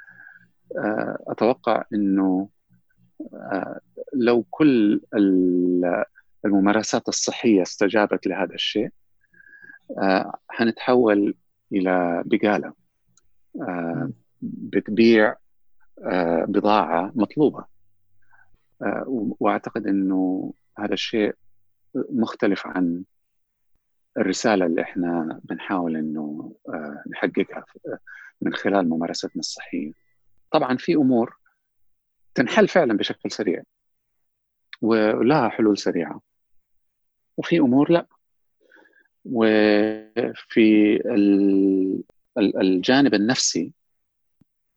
[1.77, 2.49] آه، إنه
[4.15, 5.01] لو كل
[6.45, 8.89] الممارسات الصحية استجابت لهذا الشيء
[10.49, 11.35] حنتحول
[11.73, 12.73] إلى بقالة
[14.43, 15.35] بتبيع
[16.49, 17.78] بضاعة مطلوبة.
[19.41, 21.35] وأعتقد إنه هذا الشيء
[21.95, 23.05] مختلف عن
[24.19, 26.55] الرسالة اللي إحنا بنحاول إنه
[27.11, 27.65] نحققها
[28.41, 29.93] من خلال ممارستنا الصحية.
[30.53, 31.37] طبعا في أمور
[32.35, 33.63] تنحل فعلا بشكل سريع
[34.83, 36.21] ولها حلول سريعة
[37.37, 38.07] وفي أمور لا.
[39.25, 40.99] وفي
[42.39, 43.73] الجانب النفسي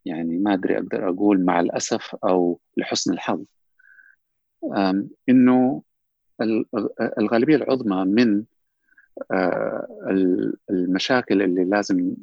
[0.06, 3.44] يعني ما أدري أقدر أقول مع الأسف أو لحسن الحظ.
[5.30, 5.84] إنه
[7.20, 8.44] الغالبية العظمى من
[9.32, 9.88] آه،
[10.70, 12.16] المشاكل اللي لازم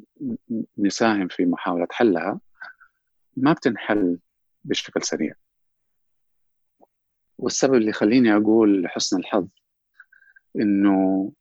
[0.77, 2.39] نساهم في محاولة حلها
[3.37, 4.19] ما بتنحل
[4.63, 5.33] بشكل سريع.
[7.37, 9.47] والسبب اللي يخليني أقول لحسن الحظ
[10.55, 11.31] إنه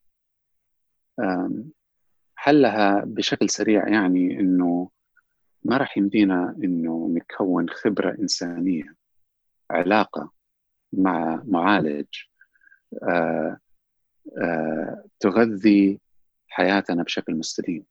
[2.37, 4.91] حلها بشكل سريع يعني إنه
[5.65, 8.95] ما راح يمدينا إنه نكون خبرة إنسانية
[9.71, 10.38] علاقة
[10.93, 12.07] مع معالج
[13.03, 13.59] آه
[14.43, 16.01] آه تغذي
[16.49, 17.85] حياتنا بشكل مستديم.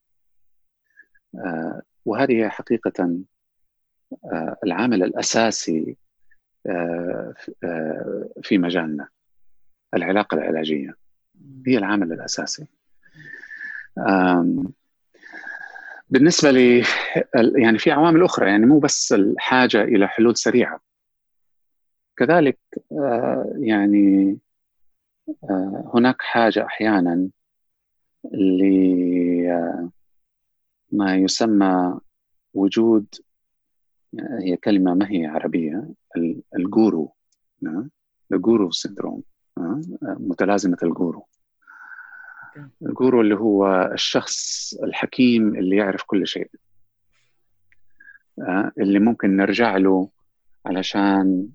[1.36, 3.24] آه وهذه حقيقة
[4.26, 5.98] آه العامل الأساسي
[6.70, 7.34] آه،
[8.44, 9.08] في مجالنا
[9.94, 10.96] العلاقة العلاجية.
[11.68, 12.68] هي العامل الأساسي.
[16.10, 16.84] بالنسبة لي
[17.56, 20.82] يعني في عوامل أخرى يعني مو بس الحاجة إلى حلول سريعة.
[22.18, 22.60] كذلك
[22.92, 24.38] آه، يعني
[25.44, 27.30] آه، هناك حاجة أحيانا
[28.34, 29.92] لما
[31.16, 32.00] يسمى
[32.54, 33.08] وجود
[34.20, 35.90] هي كلمة ما هي عربية؟
[36.56, 37.14] الجورو
[38.32, 39.24] الجورو سيندروم
[40.04, 41.28] متلازمة الجورو.
[42.82, 46.52] الجورو اللي هو الشخص الحكيم اللي يعرف كل شيء
[48.40, 50.10] آه، اللي ممكن نرجع له
[50.66, 51.50] علشان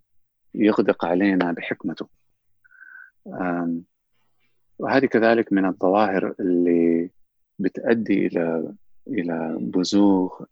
[0.54, 2.08] يغدق علينا بحكمته.
[4.78, 7.10] وهذه كذلك من الظواهر اللي
[7.58, 8.74] بتؤدي إلى
[9.08, 10.44] إلى بزوغ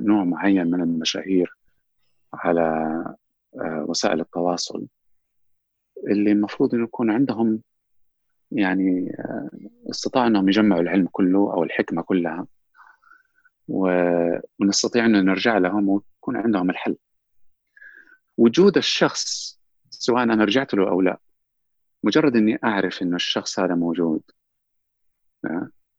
[0.00, 1.56] نوع معين من المشاهير
[2.34, 3.04] على
[3.62, 4.86] وسائل التواصل
[6.08, 7.62] اللي المفروض إنه يكون عندهم
[8.50, 9.16] يعني
[9.90, 12.46] استطاعوا إنهم يجمعوا العلم كله أو الحكمة كلها.
[13.68, 16.96] ونستطيع ان نرجع لهم ويكون عندهم الحل.
[18.38, 19.58] وجود الشخص
[19.90, 21.18] سواء أنا رجعت له أو لا
[22.04, 24.22] مجرد إني أعرف إنه الشخص هذا موجود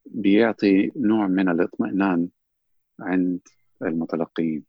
[0.06, 2.28] بيعطي نوع من الاطمئنان
[3.00, 3.40] عند
[3.82, 4.64] المتلقين.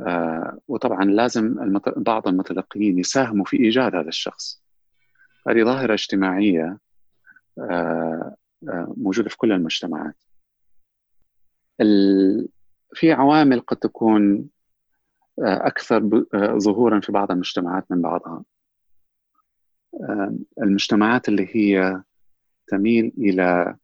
[0.00, 4.62] آه، وطبعا لازم بعض المتلقيين يساهموا في إيجاد هذا الشخص.
[5.48, 6.78] هذه ظاهرة اجتماعية
[7.58, 8.36] آه،
[8.68, 10.16] آه، موجودة في كل المجتمعات.
[12.94, 14.48] في عوامل قد تكون
[15.42, 16.24] أكثر
[16.58, 18.44] ظهورا في بعض المجتمعات من بعضها.
[20.62, 22.02] المجتمعات اللي هي
[22.66, 23.76] تميل إلى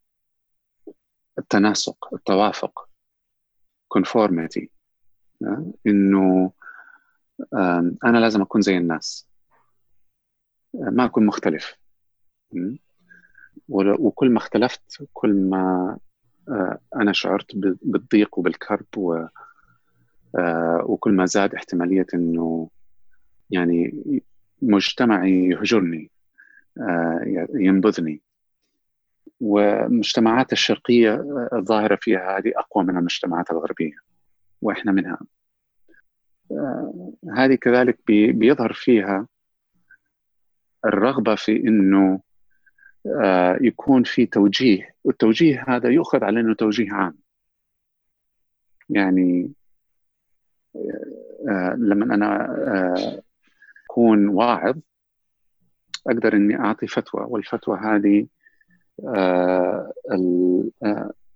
[1.38, 2.88] التناسق التوافق
[3.98, 4.66] conformity.
[5.86, 6.52] إنه
[8.04, 9.28] أنا لازم أكون زي الناس.
[10.74, 11.78] ما أكون مختلف.
[13.68, 15.96] وكل ما اختلفت كل ما
[16.48, 19.30] آه، أنا شعرت بالضيق وبالكرب و آه،
[20.84, 22.70] وكل ما زاد احتمالية إنه
[23.50, 24.04] يعني
[24.62, 26.10] مجتمعي يهجرني
[26.78, 28.20] آه، ينبذني.
[29.40, 33.96] والمجتمعات الشرقية الظاهرة فيها هذه أقوى من المجتمعات الغربية
[34.62, 35.18] وإحنا منها.
[37.36, 39.26] هذه كذلك بيظهر فيها
[40.84, 42.20] الرغبة في إنه
[43.06, 47.18] آه، يكون في توجيه والتوجيه هذا يؤخذ على إنه توجيه عام.
[48.90, 49.63] يعني آه،
[51.76, 53.22] لما أنا آه،
[53.84, 54.76] أكون واعظ
[56.06, 58.26] أقدر إني أعطي فتوى والفتوى هذه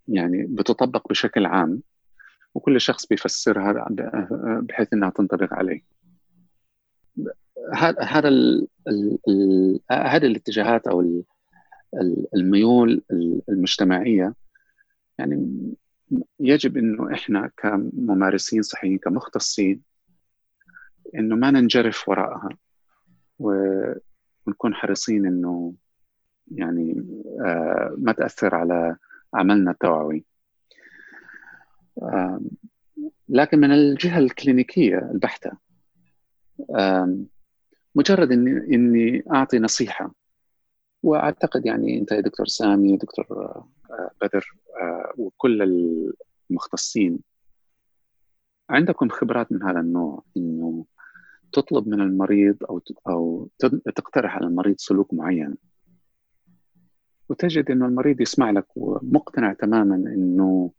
[0.08, 1.82] يعني بتطبق بشكل عام
[2.54, 3.86] وكل شخص بيفسرها
[4.60, 5.82] بحيث إنها تنطبق عليه.
[7.74, 8.02] هذا
[9.90, 11.22] هذه الاتجاهات أو
[12.34, 13.02] الميول
[13.48, 14.34] المجتمعية
[15.18, 15.58] يعني
[16.40, 19.82] يجب إنه إحنا كممارسين صحيين كمختصين
[21.14, 22.48] إنه ما ننجرف وراءها
[23.38, 25.74] ونكون حريصين إنه
[26.50, 27.04] يعني
[27.44, 28.96] آه، ما تأثر على
[29.34, 30.24] عملنا التوعوي.
[33.28, 35.52] لكن من الجهة الكلينيكية البحتة
[37.94, 40.14] مجرد إني إني أعطي نصيحة
[41.02, 43.26] وأعتقد يعني أنت يا دكتور سامي دكتور
[44.20, 45.62] بدر آه، وكل
[46.50, 47.18] المختصين.
[48.70, 50.86] عندكم خبرات من هذا النوع إنه
[51.52, 53.48] تطلب من المريض أو أو
[53.96, 55.54] تقترح على المريض سلوك معين.
[57.28, 60.72] وتجد إنه المريض يسمع لك ومقتنع تماما إنه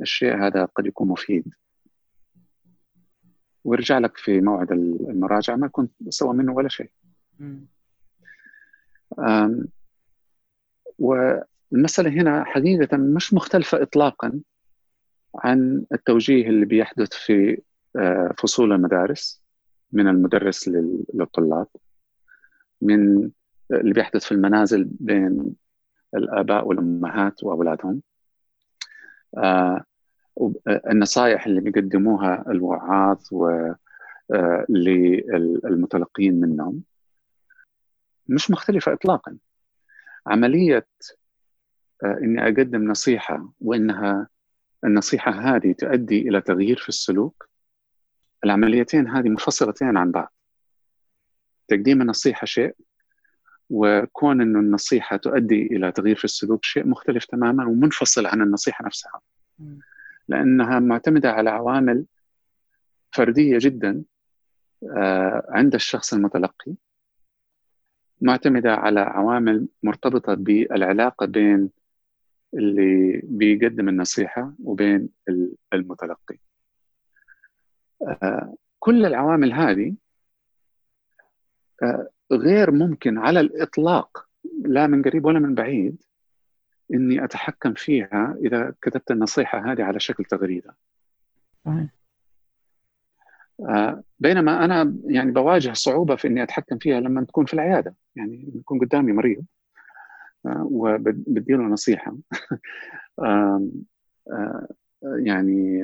[0.00, 1.54] الشيء هذا قد يكون مفيد.
[3.64, 6.90] ويرجع لك في موعد المراجعة ما كنت سوى منه ولا شيء.
[11.72, 14.40] والمساله هنا حقيقه مش مختلفة اطلاقا
[15.34, 17.62] عن التوجيه اللي بيحدث في
[17.96, 19.42] آه، فصول المدارس
[19.92, 20.70] من المدرس
[21.14, 21.66] للطلاب
[22.82, 23.30] من
[23.70, 25.54] اللي بيحدث في المنازل بين
[26.14, 28.02] الآباء والأمهات وأولادهم.
[29.38, 29.84] آه،
[30.68, 33.18] النصائح اللي بيقدموها الوعاظ
[34.32, 36.82] آه، للمتلقين منهم
[38.28, 39.36] مش مختلفة إطلاقا.
[40.26, 40.86] عملية
[42.04, 44.28] إني أقدم نصيحة وإنها
[44.84, 47.48] النصيحة هذه تؤدي إلى تغيير في السلوك.
[48.44, 50.32] العمليتين هذه منفصلتين عن بعض.
[51.68, 52.74] تقديم النصيحة شيء
[53.70, 59.20] وكون أن النصيحة تؤدي إلى تغيير في السلوك شيء مختلف تماما ومنفصل عن النصيحة نفسها.
[60.28, 62.04] لأنها معتمدة على عوامل
[63.12, 64.02] فردية جدا
[64.96, 66.74] آه، عند الشخص المتلقي.
[68.20, 71.70] معتمدة على عوامل مرتبطة بالعلاقة بين
[72.54, 75.08] اللي بيقدم النصيحة وبين
[75.72, 76.38] المتلقي.
[78.02, 79.94] آه، كل العوامل هذه
[81.82, 84.28] آه، غير ممكن على الإطلاق
[84.64, 86.02] لا من قريب ولا من بعيد
[86.94, 90.76] إني أتحكم فيها إذا كتبت النصيحة هذه على شكل تغريدة.
[93.68, 97.94] آه، بينما أنا يعني بواجه صعوبة في إني أتحكم فيها لما تكون في العيادة.
[98.16, 99.44] يعني يكون قدامي مريض
[100.46, 102.16] وبدي له نصيحة.
[105.02, 105.82] يعني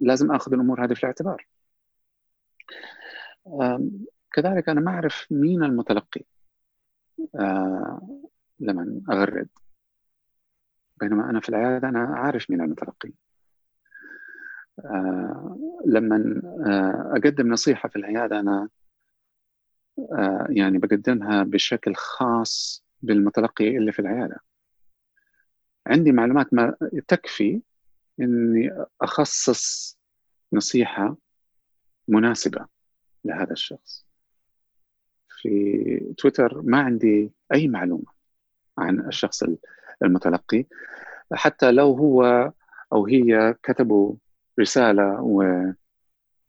[0.00, 1.46] لازم آخذ الأمور هذه في الاعتبار.
[4.32, 6.24] كذلك أنا ما أعرف مين المتلقي.
[8.60, 9.48] لما أغرد.
[11.00, 13.12] بينما أنا في العياده أنا عارف مين المتلقي.
[15.86, 16.42] لما
[17.16, 18.68] أقدم نصيحة في العيادة أنا
[20.48, 24.40] يعني بقدمها بشكل خاص بالمتلقي اللي في العيادة.
[25.86, 26.76] عندي معلومات ما
[27.08, 27.62] تكفي
[28.20, 28.70] إني
[29.00, 29.98] أخصص
[30.52, 31.16] نصيحة
[32.08, 32.66] مناسبة
[33.24, 34.06] لهذا الشخص.
[35.28, 38.12] في تويتر ما عندي أي معلومة
[38.78, 39.44] عن الشخص
[40.02, 40.64] المتلقي.
[41.32, 42.52] حتى لو هو
[42.92, 44.14] أو هي كتبوا
[44.60, 45.64] رسالة و...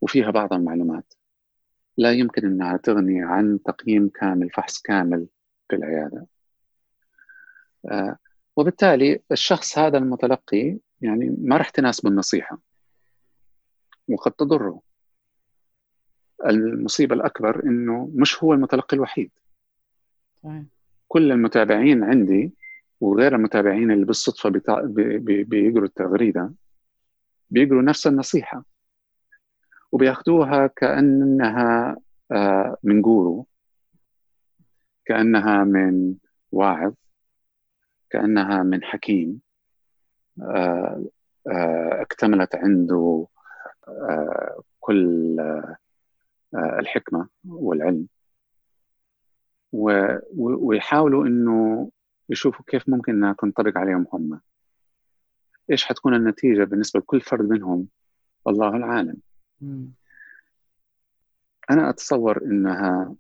[0.02, 1.14] وفيها بعض المعلومات
[1.98, 5.28] لا يمكن إنها تغني عن تقييم كامل فحص كامل
[5.70, 6.28] في العيادة.
[8.56, 12.60] وبالتالي الشخص هذا المتلقي يعني ما راح تناسبه النصيحة
[14.08, 14.82] وقد تضره.
[16.46, 19.32] المصيبة الأكبر إنه مش هو المتلقي الوحيد.
[21.08, 22.54] كل المتابعين عندي
[23.02, 24.82] وغير المتابعين اللي بالصدفة بتا...
[24.82, 25.18] بي...
[25.18, 25.44] بي...
[25.44, 26.54] بيقروا التغريدة
[27.50, 28.66] بيقروا نفس النصيحة
[29.92, 31.98] وبياخذوها كأنها
[32.32, 33.48] آه، من جورو
[35.06, 36.16] كأنها من
[36.52, 36.94] واعظ.
[38.10, 39.42] كأنها من حكيم
[40.42, 41.06] آه،
[41.48, 43.28] آه، اكتملت عنده
[43.88, 45.38] آه، كل
[46.56, 48.08] الحكمة والعلم.
[50.38, 51.90] ويحاولوا إنه
[52.30, 54.42] يشوفوا كيف ممكن إنها تنطبق عليهم هم.
[55.72, 57.88] إيش حتكون النتيجة بالنسبة لكل فرد منهم؟
[58.48, 59.18] الله العالم.
[61.70, 63.16] أنا أتصور إنها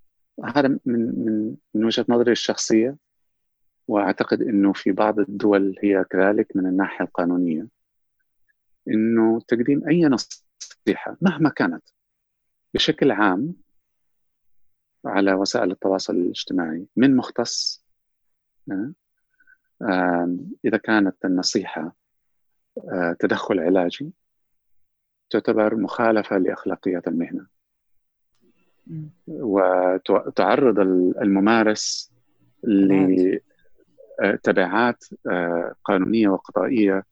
[0.45, 0.79] هذا من
[1.25, 2.97] من من وجهة نظري الشخصية.
[3.88, 7.67] وأعتقد إنه في بعض الدول هي كذلك من الناحية القانونية
[8.88, 11.83] إنه تقديم أي نصيحة مهما كانت
[12.73, 13.53] بشكل عام
[15.05, 17.85] على وسائل التواصل الاجتماعي من مختص
[20.65, 21.95] إذا كانت النصيحة
[23.19, 24.11] تدخل علاجي
[25.29, 27.47] تعتبر مخالفة لأخلاقيات المهنة.
[29.27, 30.79] وتعرض
[31.21, 32.11] الممارس
[34.43, 37.03] تبعات آه، قانونية وقضائية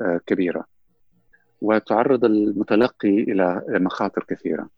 [0.00, 0.64] آه، كبيرة.
[1.60, 4.68] وتعرض المتلقي إلى مخاطر كثيرة.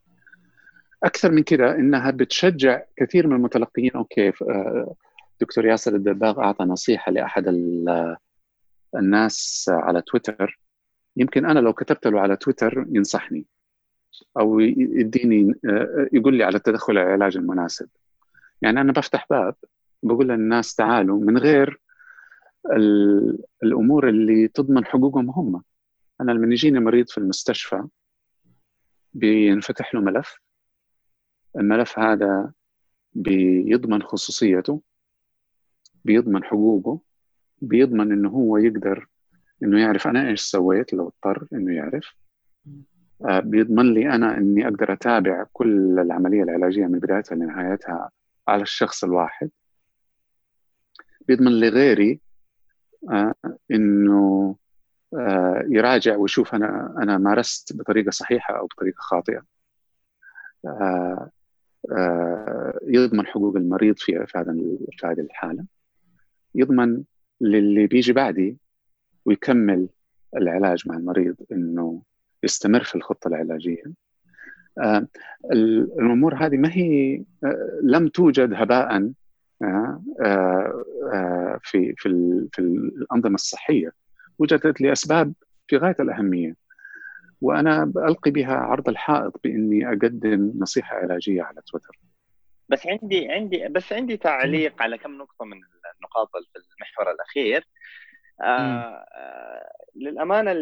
[1.05, 3.91] أكثر من كده إنها بتشجع كثير من المتلقيين.
[3.97, 4.95] أوكي آه،
[5.41, 7.49] دكتور ياسر الدباغ أعطى نصيحة لأحد
[8.97, 10.61] الناس على تويتر.
[11.17, 13.45] يمكن أنا لو كتبت له على تويتر ينصحني.
[14.41, 15.55] أو يديني
[16.13, 17.89] يقول لي على التدخل العلاج المناسب.
[18.63, 19.55] يعني أنا بفتح باب.
[20.03, 21.81] بقول للناس تعالوا من غير
[23.63, 25.63] الأمور اللي تضمن حقوقهم هم.
[26.21, 27.85] أنا لما يجيني مريض في المستشفى
[29.15, 30.39] بينفتح له ملف.
[31.57, 32.53] الملف هذا
[33.13, 34.83] بيضمن خصوصيته
[36.05, 37.01] بيضمن حقوقه
[37.63, 39.07] بيضمن إنه هو يقدر
[39.63, 42.15] إنه يعرف أنا إيش سويت لو اضطر إنه يعرف.
[43.25, 48.11] آه، بيضمن لي أنا إني أقدر أتابع كل العملية العلاجية من بدايتها لنهايتها
[48.49, 49.51] على الشخص الواحد.
[51.29, 52.21] بيضمن لغيري
[53.11, 53.35] آه،
[53.71, 54.57] إنه
[55.15, 59.43] آه، يراجع ويشوف أنا أنا مارست بطريقة صحيحة أو بطريقة خاطئة.
[62.87, 64.53] يضمن حقوق المريض في هذا
[64.93, 65.65] في هذه الحالة.
[66.55, 67.03] يضمن
[67.41, 68.57] للي بيجي بعدي
[69.25, 69.89] ويكمل
[70.37, 72.03] العلاج مع المريض إنه
[72.43, 73.83] يستمر في الخطة العلاجية.
[74.81, 75.07] آه،
[75.53, 79.13] الأمور هذه ما هي آه، لم توجد هباء آه،
[81.63, 83.93] في في في الأنظمة الصحية
[84.39, 85.33] وجدت لاسباب
[85.67, 86.55] في غاية الأهمية.
[87.41, 91.99] وأنا القي بها عرض الحائط بإني أقدم نصيحة علاجية على تويتر.
[92.69, 95.57] بس عندي عندي بس عندي تعليق على كم نقطة من
[95.97, 97.65] النقاط في المحور الأخير.
[98.43, 99.05] آه
[99.97, 100.53] للأمانة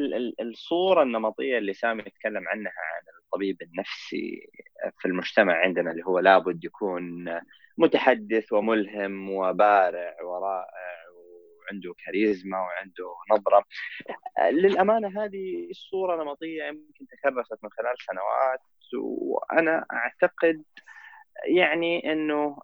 [0.40, 4.50] الصورة النمطية اللي سامي يتكلم عنها عن الطبيب النفسي
[4.98, 7.24] في المجتمع عندنا اللي هو لابد يكون
[7.78, 10.66] متحدث وملهم وبارع ورائع
[11.66, 13.64] وعنده كاريزما وعنده نظرة.
[14.50, 18.60] للأمانة هذه الصورة نمطية يمكن تكرست من خلال سنوات
[19.02, 20.62] وأنا أعتقد
[21.44, 22.58] يعني إنه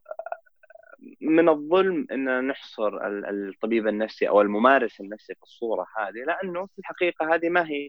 [1.21, 2.99] من الظلم إن نحصر
[3.31, 7.89] الطبيب النفسي أو الممارس النفسي في الصورة هذه لأنه في الحقيقة هذه ما هي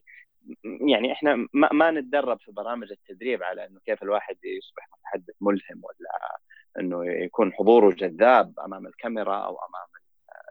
[0.90, 5.82] يعني إحنا ما, ما نتدرب في برامج التدريب على إنه كيف الواحد يصبح متحدث ملهم
[5.84, 6.40] ولا
[6.80, 9.88] إنه يكون حضوره جذاب أمام الكاميرا أو أمام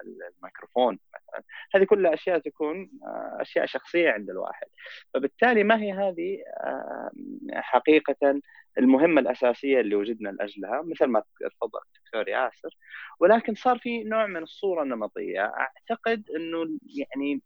[0.04, 1.42] الميكروفون مثلا.
[1.74, 2.90] هذه كلها أشياء تكون
[3.40, 4.66] أشياء شخصية عند الواحد.
[5.14, 6.38] فبالتالي ما هي هذه
[7.52, 8.40] حقيقة
[8.78, 12.76] المهمة الأساسية اللي وجدنا لأجلها مثل ما تفضل الدكتور ياسر
[13.20, 15.40] ولكن صار في نوع من الصورة النمطية.
[15.44, 17.42] أعتقد إنه يعني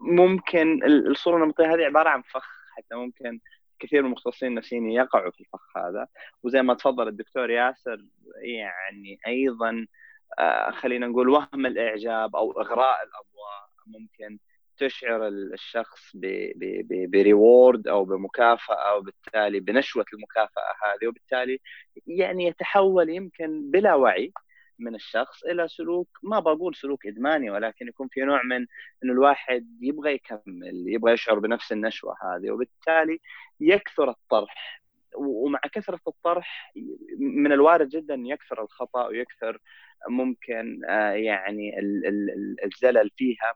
[0.00, 2.60] ممكن الصورة النمطية هذه عبارة عن فخ.
[2.76, 3.40] حتى ممكن
[3.78, 6.06] كثير من المختصين النفسيين يقعوا في الفخ هذا.
[6.42, 8.04] وزي ما تفضل الدكتور ياسر
[8.42, 9.86] يعني أيضا
[10.38, 14.38] آه، خلينا نقول وهم الإعجاب أو إغراء الأضواء ممكن
[14.80, 16.12] تشعر الشخص
[17.08, 21.60] بريورد أو بمكافأة وبالتالي بنشوة المكافأة هذه وبالتالي
[22.06, 24.32] يعني يتحول يمكن بلا وعي
[24.78, 28.66] من الشخص إلى سلوك ما بقول سلوك إدماني ولكن يكون في نوع من
[29.04, 33.20] إنه الواحد يبغى يكمل يبغى يشعر بنفس النشوة هذه وبالتالي
[33.60, 34.80] يكثر الطرح.
[35.14, 36.72] ومع كثرة الطرح
[37.18, 39.58] من الوارد جدا يكثر الخطأ ويكثر
[40.08, 41.72] ممكن آه، يعني
[42.64, 43.54] الزلل فيها.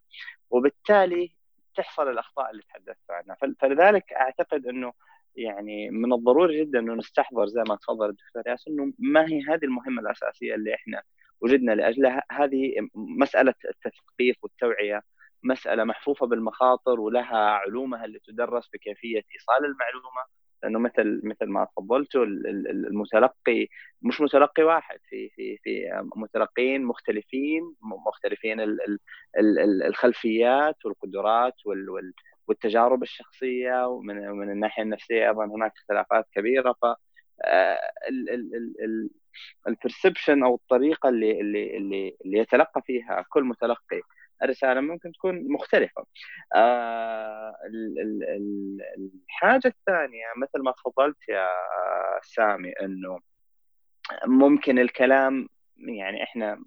[0.54, 1.34] وبالتالي
[1.76, 3.36] تحصل الأخطاء اللي تحدثت عنها.
[3.60, 4.92] فلذلك أعتقد إنه
[5.36, 9.64] يعني من الضروري جدا إنه نستحضر زي ما تفضل الدكتور ياسر إنه ما هي هذه
[9.64, 11.02] المهمة الأساسية اللي إحنا
[11.40, 12.22] وجدنا لأجلها.
[12.30, 15.02] هذه مسألة التثقيف والتوعية
[15.42, 20.22] مسألة محفوفة بالمخاطر ولها علومها اللي تدرس بكيفية إيصال المعلومة
[20.64, 23.68] لأنه مثل مثل ما تفضلتوا المتلقي
[24.02, 27.62] مش متلقي واحد في في في متلقين مختلفين
[28.06, 28.56] مختلفين
[29.86, 31.54] الخلفيات والقدرات
[32.48, 36.72] والتجارب الشخصية ومن من الناحية النفسية أيضا هناك اختلافات كبيرة.
[36.82, 36.86] ف
[39.68, 41.76] البرسبشن أو الطريقة اللي اللي,
[42.24, 44.00] اللي يتلقى فيها كل متلقي
[44.42, 46.04] الرساله ممكن تكون مختلفة.
[46.54, 47.54] آه
[48.98, 51.48] الحاجة الثانية مثل ما تفضلت يا
[52.22, 53.20] سامي إنه
[54.26, 55.48] ممكن الكلام
[55.78, 56.58] يعني إحنا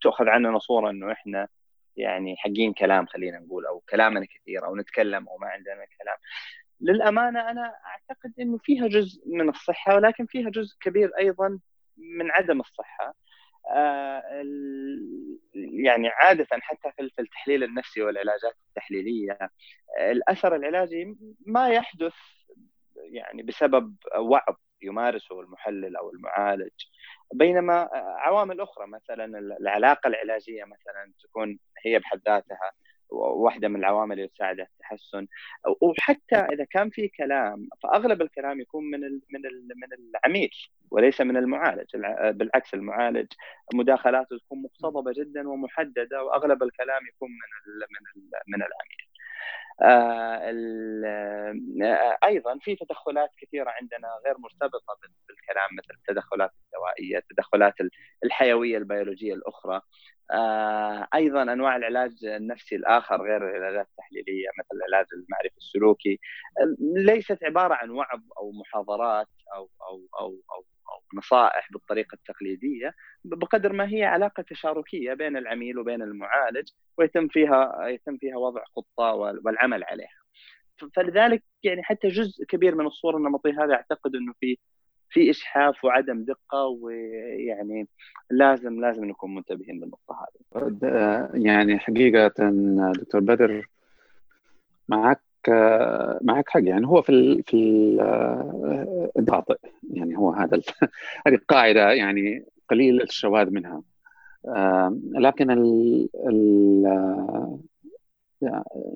[0.00, 1.48] تؤخذ عننا صورة إنه إحنا
[1.96, 6.16] يعني حقين كلام خلينا نقول أو كلامنا كثير أو نتكلم أو ما عندنا كلام
[6.80, 11.58] للأمانة أنا أعتقد إنه فيها جزء من الصحة ولكن فيها جزء كبير أيضا
[11.96, 13.14] من عدم الصحة
[15.84, 19.38] يعني عادة حتى في التحليل النفسي والعلاجات التحليلية
[20.00, 21.16] الأثر العلاجي
[21.46, 22.14] ما يحدث
[23.12, 26.70] يعني بسبب وعظ يمارسه المحلل أو المعالج.
[27.34, 29.24] بينما عوامل أخرى مثلا
[29.60, 32.72] العلاقة العلاجية مثلا تكون هي بحد ذاتها
[33.12, 35.26] واحدة من العوامل اللي تساعد على التحسن.
[35.80, 39.40] وحتى إذا كان في كلام فأغلب الكلام يكون من من
[39.76, 40.50] من العميل
[40.90, 41.86] وليس من المعالج.
[42.30, 43.26] بالعكس المعالج
[43.74, 48.72] مداخلاته تكون مقتضبة جدا ومحددة وأغلب الكلام يكون من من من العميل.
[48.72, 49.11] آه، آه،
[52.24, 57.74] أيضا في تدخلات كثيرة عندنا غير مرتبطة بالكلام مثل التدخلات الدوائية، التدخلات
[58.24, 59.80] الحيوية البيولوجية الأخرى.
[60.30, 66.20] آه، أيضا أنواع العلاج النفسي الآخر غير العلاجات التحليلية مثل العلاج المعرفي السلوكي
[66.96, 70.64] ليست عبارة عن وعظ أو محاضرات أو أو أو أو,
[71.14, 72.94] نصائح بالطريقة التقليدية
[73.24, 76.68] بقدر ما هي علاقة تشاركية بين العميل وبين المعالج
[76.98, 79.14] ويتم فيها يتم فيها وضع خطة
[79.44, 80.22] والعمل عليها.
[80.96, 84.58] فلذلك يعني حتى جزء كبير من الصورة النمطية هذه أعتقد إنه في
[85.10, 87.88] في اسحاف وعدم دقة ويعني
[88.30, 90.62] لازم لازم نكون منتبهين للنقطة هذه.
[91.34, 92.32] يعني حقيقة
[92.92, 93.68] دكتور بدر
[94.88, 95.20] معك
[96.22, 97.56] معك حق يعني هو في ال في
[99.18, 99.58] الخاطئ
[99.92, 100.60] يعني هو هذا
[101.26, 103.82] هذه القاعدة يعني قليل الشواذ منها.
[105.12, 106.84] لكن ال ال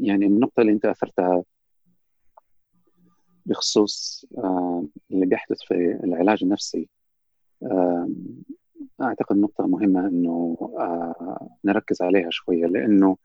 [0.01, 1.45] يعني النقطة اللي انت أثرتها
[3.47, 4.25] بخصوص
[5.11, 6.89] اللي بيحدث في العلاج النفسي
[9.03, 10.57] أعتقد نقطة مهمة إنه
[11.65, 13.17] نركز عليها شوية لأنه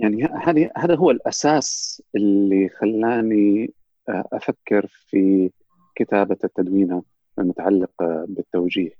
[0.00, 3.72] يعني هذه هذا هو الأساس اللي خلاني
[4.08, 5.50] أفكر في
[5.94, 7.02] كتابة التدوينة
[7.38, 8.90] المتعلقة بالتوجيه.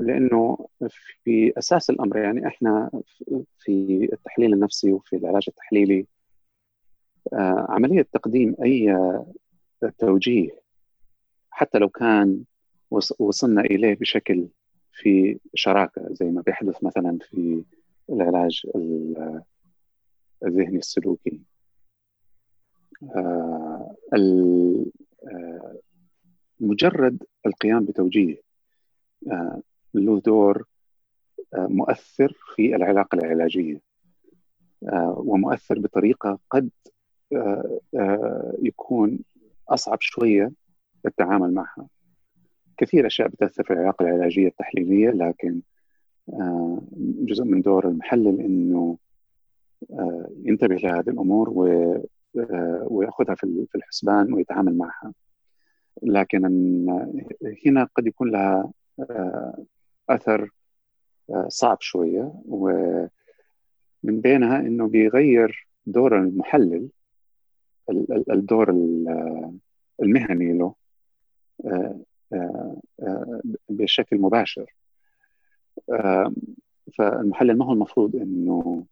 [0.00, 0.68] لأنه
[1.24, 2.90] في أساس الأمر يعني إحنا
[3.58, 6.06] في التحليل النفسي وفي العلاج التحليلي
[7.68, 8.96] عملية تقديم أي
[9.98, 10.60] توجيه
[11.50, 12.44] حتى لو كان
[13.18, 14.48] وصلنا إليه بشكل
[14.92, 17.64] في شراكة زي ما بيحدث مثلا في
[18.10, 18.66] العلاج
[20.44, 21.40] الذهني السلوكي.
[26.60, 28.36] مجرد القيام بتوجيه
[29.94, 30.64] له دور
[31.54, 33.80] مؤثر في العلاقة العلاجية
[35.16, 36.70] ومؤثر بطريقة قد
[38.62, 39.18] يكون
[39.68, 40.52] أصعب شوية
[41.06, 41.86] التعامل معها.
[42.76, 45.60] كثير أشياء بتأثر في العلاقة العلاجية التحليلية لكن
[47.00, 48.98] جزء من دور المحلل إنه
[50.44, 51.50] ينتبه لهذه الأمور
[52.82, 55.12] ويأخذها في الحسبان ويتعامل معها.
[56.02, 56.44] لكن
[57.66, 58.72] هنا قد يكون لها
[60.08, 60.50] أثر
[61.48, 62.32] صعب شوية.
[62.48, 63.10] ومن
[64.04, 66.88] بينها إنه بيغير دور المحلل
[68.30, 68.70] الدور
[70.02, 70.74] المهني له
[73.68, 74.74] بشكل مباشر.
[76.94, 78.84] فالمحلل ما هو المفروض إنه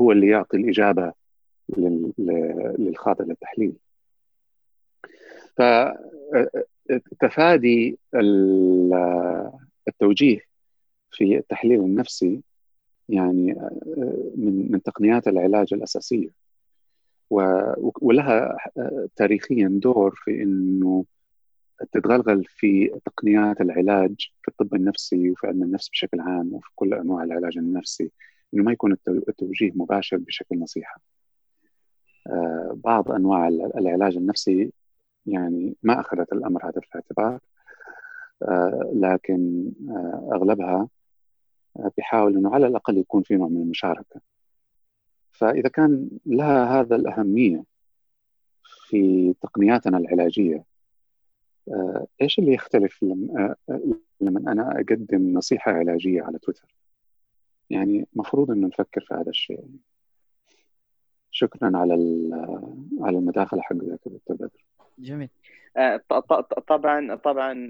[0.00, 1.12] هو اللي يعطي الإجابة
[2.78, 3.76] للخاضع للتحليل
[6.90, 7.98] فتفادي
[9.88, 10.40] التوجيه
[11.10, 12.42] في التحليل النفسي
[13.08, 13.52] يعني
[14.36, 16.28] من من تقنيات العلاج الأساسية
[18.00, 18.56] ولها
[19.16, 21.04] تاريخيا دور في إنه
[21.92, 27.24] تتغلغل في تقنيات العلاج في الطب النفسي وفي علم النفس بشكل عام وفي كل أنواع
[27.24, 28.10] العلاج النفسي
[28.54, 31.00] إنه ما يكون التوجيه مباشر بشكل نصيحة.
[32.74, 34.72] بعض أنواع العلاج النفسي
[35.26, 37.40] يعني ما أخذت الأمر هذا في الاعتبار
[38.92, 39.72] لكن
[40.32, 40.88] أغلبها
[41.96, 44.20] بيحاول إنه على الأقل يكون في نوع من المشاركة.
[45.32, 47.64] فإذا كان لها هذا الأهمية
[48.88, 50.64] في تقنياتنا العلاجية
[52.22, 53.54] إيش اللي يختلف لما
[54.20, 56.74] لما أنا أقدم نصيحة علاجية على تويتر
[57.70, 59.64] يعني مفروض إنه نفكر في هذا الشيء
[61.36, 61.94] شكرا على
[63.00, 64.64] على المداخلة حقك دكتور بدر.
[64.98, 65.28] جميل.
[66.68, 67.64] طبعا طبعا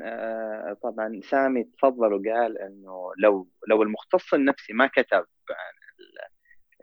[0.82, 5.74] طبعا سامي تفضل وقال إنه لو لو المختص النفسي ما كتب عن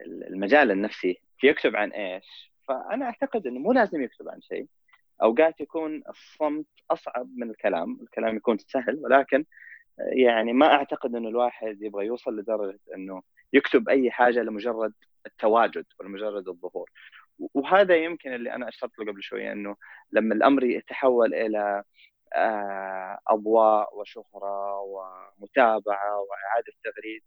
[0.06, 4.66] المجال النفسي يكتب عن إيش؟ فأنا أعتقد إنه مو لازم يكتب عن شيء.
[5.22, 9.44] أوقات يكون الصمت أصعب من الكلام، الكلام يكون سهل ولكن
[9.98, 13.22] يعني ما أعتقد إنه الواحد يبغى يوصل لدرجة إنه
[13.52, 14.92] يكتب أي حاجة لمجرد
[15.26, 16.90] التواجد ولمجرد الظهور.
[17.54, 19.76] وهذا يمكن اللي أنا أشرت له قبل شوية إنه
[20.12, 21.84] لما الأمر يتحول إلى
[23.28, 27.22] أضواء وشهرة ومتابعة وإعادة تغريد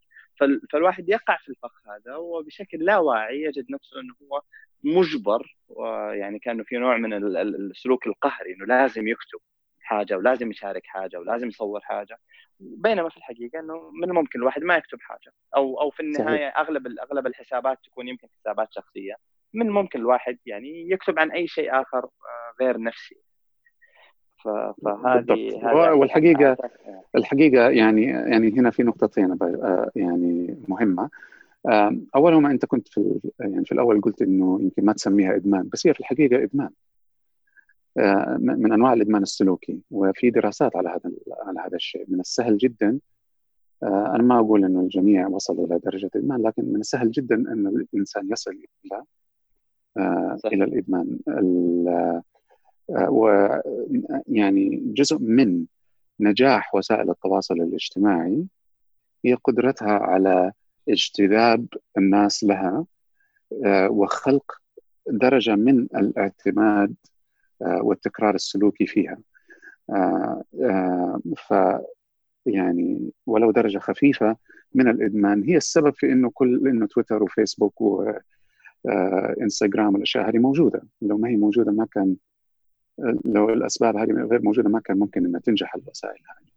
[0.71, 4.41] فالواحد يقع في الفخ هذا وبشكل لا واعي يجد نفسه إنه هو
[4.83, 7.13] مجبر ويعني كأنه في نوع من
[7.71, 9.39] السلوك القهري إنه لازم يكتب
[9.85, 12.17] حاجة ولازم يشارك حاجة ولازم يصور حاجة.
[12.59, 15.33] بينما في الحقيقة إنه من الممكن الواحد ما يكتب حاجة.
[15.55, 16.59] أو أو في النهاية صحيح.
[16.59, 19.15] اغلب أغلب الحسابات تكون يمكن حسابات شخصية.
[19.53, 22.09] من الممكن الواحد يعني يكتب عن أي شيء آخر
[22.61, 23.17] غير نفسي
[24.43, 26.57] فهذه والحقيقة
[27.15, 29.37] الحقيقة يعني يعني هنا في نقطتين
[29.95, 31.09] يعني مهمة.
[32.15, 35.93] أولهما أنت كنت في يعني في الأول قلت إنه يمكن ما تسميها إدمان بس هي
[35.93, 36.69] في الحقيقة إدمان.
[38.39, 41.11] من أنواع الإدمان السلوكي وفي دراسات على هذا
[41.41, 42.99] على هذا الشيء من السهل جدا
[43.83, 48.31] أنا ما أقول إنه الجميع وصل إلى درجة ادمان لكن من السهل جدا إن الإنسان
[48.31, 48.51] يصل
[48.85, 49.03] إلى
[50.45, 51.19] إلى الإدمان.
[52.89, 55.65] ويعني جزء من
[56.19, 58.45] نجاح وسائل التواصل الاجتماعي
[59.25, 60.51] هي قدرتها على
[60.89, 61.65] اجتذاب
[61.97, 62.85] الناس لها
[63.89, 64.61] وخلق
[65.07, 66.95] درجة من الاعتماد
[67.61, 69.17] والتكرار السلوكي فيها.
[71.37, 71.53] ف
[72.45, 74.35] يعني ولو درجة خفيفة
[74.73, 75.43] من الإدمان.
[75.43, 77.81] هي السبب في إنه كل إنه تويتر وفيسبوك
[78.85, 80.83] وانستغرام والأشياء هذه موجودة.
[81.01, 82.15] لو ما هي موجودة ما كان
[83.25, 86.55] لو الأسباب هذه غير موجودة ما كان ممكن إنها تنجح الوسائل هذه.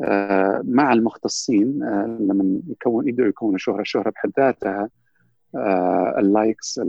[0.00, 4.88] آه، مع المختصين آه، لما يكون يقدروا يكونوا شهره الشهره بحد ذاتها آه،
[6.18, 6.80] اللايكس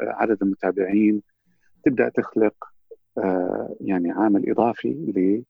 [0.00, 1.22] عدد المتابعين.
[1.84, 2.54] تبدأ تخلق
[3.80, 5.42] يعني عامل إضافي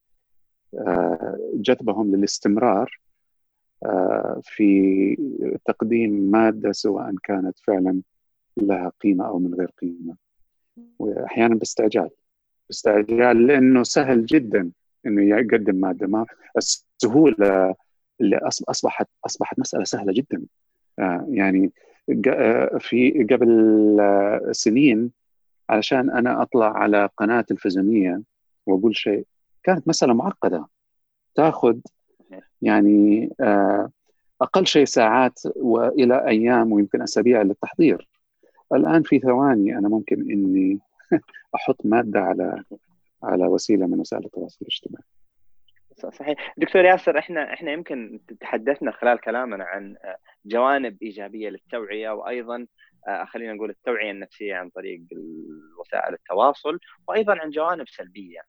[0.74, 2.98] لجذبهم للاستمرار
[4.42, 5.16] في
[5.64, 8.02] تقديم مادة سواء كانت فعلا
[8.56, 10.16] لها قيمة أو من غير قيمة.
[10.98, 12.10] واحيانا باستعجال.
[12.68, 14.70] باستعجال لأنه سهل جدا
[15.06, 16.06] إنه يقدم مادة.
[16.06, 16.26] ما
[16.56, 17.74] السهولة
[18.20, 18.36] اللي
[18.68, 20.36] أصبحت أصبحت مسألة سهلة جدا.
[20.38, 20.65] آه،
[21.28, 21.70] يعني
[22.28, 23.50] آه، في قبل
[24.00, 25.10] آه، سنين
[25.70, 28.22] علشان أنا أطلع على قناة تلفزيونية
[28.66, 29.26] وأقول شيء
[29.62, 30.66] كانت مسألة معقدة.
[31.34, 31.78] تأخذ
[32.62, 33.30] يعني
[34.40, 38.08] أقل شيء ساعات وإلى أيام ويمكن أسابيع للتحضير.
[38.74, 40.78] الآن في ثواني أنا ممكن إني
[41.56, 42.62] أحط مادة على
[43.22, 45.04] على وسيلة من وسائل التواصل الاجتماعي.
[45.96, 46.54] صحيح.
[46.56, 49.96] دكتور ياسر إحنا إحنا يمكن تحدثنا خلال كلامنا عن
[50.46, 52.66] جوانب إيجابية للتوعية وأيضا
[53.08, 55.00] آه، خلينا نقول التوعية النفسية عن طريق
[55.80, 56.78] وسائل التواصل
[57.08, 58.40] وأيضا عن جوانب سلبية.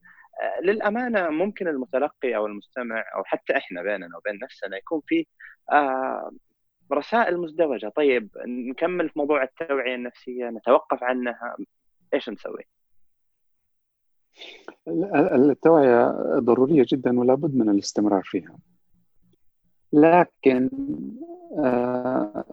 [0.42, 5.26] آه، للأمانة ممكن المتلقي أو المستمع أو حتى إحنا بيننا وبين نفسنا يكون في
[5.72, 6.32] آه،
[6.94, 7.90] رسائل مزدوجة.
[7.96, 11.56] طيب نكمل في موضوع التوعية النفسية نتوقف عنها
[12.14, 12.64] إيش نسوي؟
[14.88, 18.58] التوعية ضرورية جدا ولا بد من الاستمرار فيها
[19.94, 20.70] لكن
[21.58, 22.46] آه،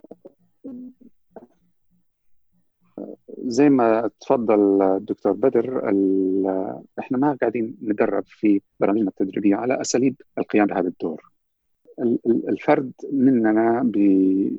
[3.37, 5.77] زي ما تفضل الدكتور بدر
[6.99, 11.31] إحنا ما قاعدين ندرب في برامجنا التدريبية على أساليب القيام بهذا الدور.
[12.25, 13.83] الفرد مننا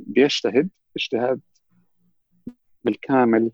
[0.06, 1.40] بيجتهد اجتهاد
[2.84, 3.50] بالكامل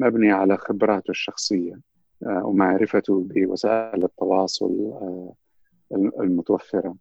[0.00, 1.80] مبني على خبراته الشخصية
[2.26, 5.34] ومعرفته بوسائل التواصل آه،
[5.92, 6.96] المتوفرة.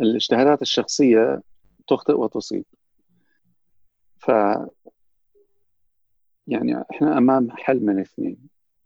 [0.00, 1.42] الاجتهادات الشخصية
[1.88, 2.64] تخطئ وتصيب.
[4.18, 4.30] ف
[6.46, 8.36] يعني إحنا أمام حل من اثنين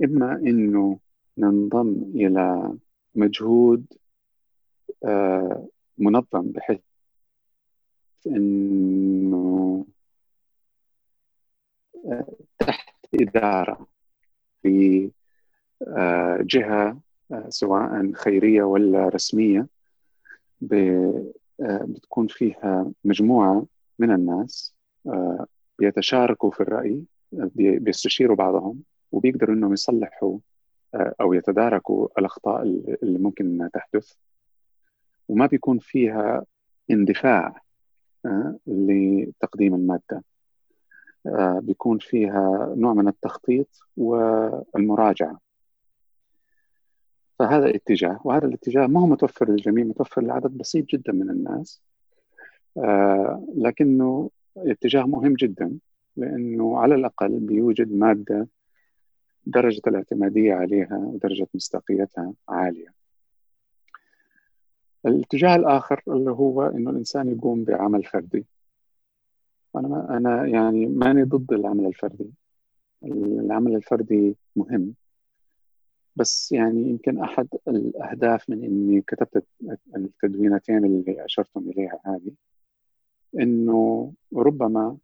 [0.04, 0.98] إما إنه
[1.38, 2.74] ننضم إلى
[3.14, 3.84] مجهود
[5.04, 6.80] آه، منظم بحيث
[8.26, 9.86] إنه
[12.58, 13.86] تحت إدارة
[14.66, 15.10] في
[15.88, 17.00] آه، جهة
[17.32, 19.66] آه، سواء خيرية ولا رسمية
[21.60, 23.66] آه، بتكون فيها مجموعة
[23.98, 24.74] من الناس
[25.78, 27.02] بيتشاركوا في الرأي
[27.54, 28.82] بيستشيروا بعضهم
[29.12, 30.38] وبيقدروا إنهم يصلحوا
[30.94, 32.62] أو يتداركوا الأخطاء
[33.02, 34.12] اللي ممكن انها تحدث.
[35.28, 36.44] وما بيكون فيها
[36.90, 37.60] اندفاع
[38.66, 40.22] لتقديم المادة.
[41.62, 45.40] بيكون فيها نوع من التخطيط والمراجعة.
[47.38, 51.82] فهذا اتجاه وهذا الاتجاه ما هو متوفر للجميع متوفر لعدد بسيط جدا من الناس
[52.78, 55.78] آه، لكنه اتجاه مهم جدا
[56.16, 58.48] لأنه على الأقل بيوجد مادة
[59.46, 62.94] درجة الاعتمادية عليها ودرجة مصداقيتها عالية.
[65.06, 68.46] الاتجاه الآخر اللي هو أنه الإنسان يقوم بعمل فردي.
[69.76, 72.30] أنا ما أنا يعني ماني ضد العمل الفردي.
[73.04, 74.94] العمل الفردي مهم.
[76.16, 79.44] بس يعني يمكن أحد الأهداف من إني كتبت
[79.96, 82.32] التدوينتين اللي اشرتم إليها هذه
[83.40, 84.96] إنه ربما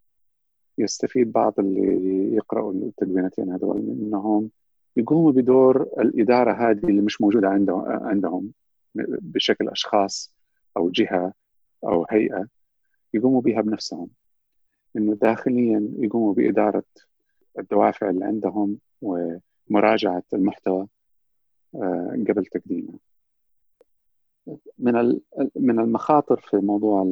[0.78, 4.50] يستفيد بعض اللي يقرأوا التدوينتين هذول إنهم
[4.96, 8.52] يقوموا بدور الإدارة هذه اللي مش موجودة عندهم عندهم
[9.20, 10.32] بشكل أشخاص
[10.76, 11.32] أو جهة
[11.84, 12.46] أو هيئة
[13.14, 14.08] يقوموا بها بنفسهم.
[14.96, 16.84] إنه داخليا يقوموا بإدارة
[17.58, 20.88] الدوافع اللي عندهم ومراجعة المحتوى
[21.74, 22.98] آه، قبل تقديمه.
[24.78, 25.20] من
[25.56, 27.02] من المخاطر في موضوع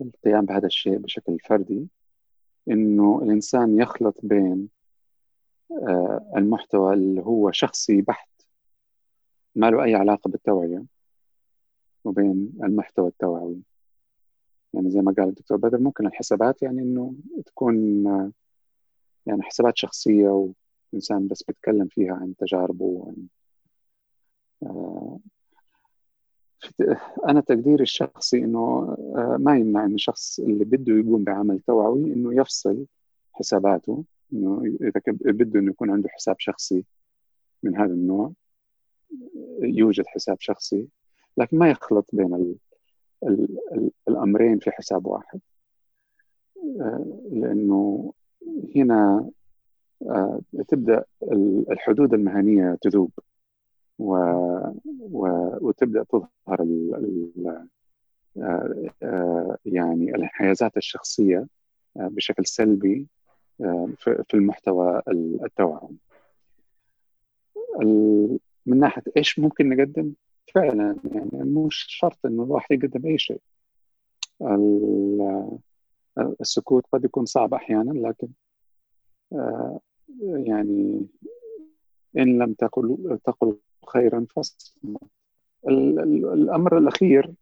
[0.00, 1.88] القيام بهذا الشيء بشكل فردي
[2.70, 4.68] إنه الإنسان يخلط بين
[5.72, 8.28] آه، المحتوى اللي هو شخصي بحت
[9.54, 10.84] ما له أي علاقة بالتوعية
[12.04, 13.62] وبين المحتوى التوعوي
[14.78, 17.14] يعني زي ما قال الدكتور بدر ممكن الحسابات يعني إنه
[17.46, 18.04] تكون
[19.26, 20.50] يعني حسابات شخصية
[20.92, 23.26] وإنسان بس بيتكلم فيها عن تجاربه وعن
[24.62, 25.18] آه،
[27.28, 28.58] أنا تقديري الشخصي إنه
[29.16, 32.86] آه، ما يمنع انه الشخص اللي بده يقوم بعمل توعوي إنه يفصل
[33.32, 36.84] حساباته إنه إذا بده إنه يكون عنده حساب شخصي
[37.62, 38.32] من هذا النوع
[39.62, 40.88] يوجد حساب شخصي
[41.36, 42.34] لكن ما يخلط بين
[43.22, 45.40] ال ال ال الأمرين في حساب واحد
[46.80, 48.12] آه، لأنه
[48.76, 49.30] هنا
[50.02, 51.04] آه، تبدأ
[51.70, 53.10] الحدود المهنية تذوب
[53.98, 54.14] و...
[55.00, 55.28] و...
[55.60, 56.94] وتبدأ تظهر ال...
[56.94, 57.68] ال...
[59.02, 61.46] آه، يعني الانحيازات الشخصية
[61.96, 63.06] بشكل سلبي
[63.96, 65.02] في المحتوى
[65.44, 65.96] التوعوي.
[68.66, 70.12] من ناحية إيش ممكن نقدم؟
[70.54, 73.40] فعلا يعني مش شرط إنه الواحد يقدم أي شيء.
[76.40, 78.28] السكوت قد يكون صعب أحيانا لكن
[79.32, 79.80] آه،
[80.22, 81.06] يعني
[82.18, 83.56] إن لم تقل تقل
[83.88, 84.74] خيرا فاصمت.
[85.68, 87.34] الأمر الأخير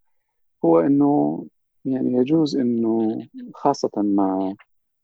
[0.64, 1.44] هو إنه
[1.84, 4.54] يعني يجوز إنه خاصة مع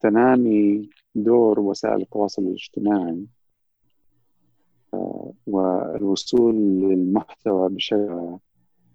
[0.01, 3.27] تنامي دور وسائل التواصل الاجتماعي
[5.47, 8.39] والوصول للمحتوى بشكل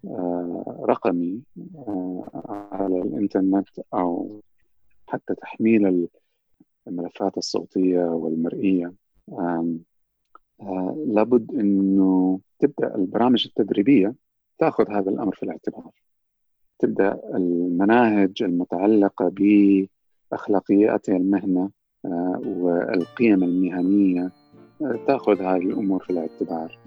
[0.04, 1.42] آه، رقمي
[1.74, 4.40] آه، على الإنترنت أو
[5.06, 6.08] حتى تحميل
[6.88, 8.92] الملفات الصوتية والمرئية.
[9.32, 9.76] آه،
[11.06, 14.14] لابد أنه تبدأ البرامج التدريبية
[14.58, 15.90] تأخذ هذا الأمر في الاعتبار.
[16.78, 19.32] تبدأ المناهج المتعلقة
[20.32, 21.70] بأخلاقيات المهنة
[22.44, 24.32] والقيم المهنية
[25.06, 26.78] تأخذ هذه الأمور في الاعتبار.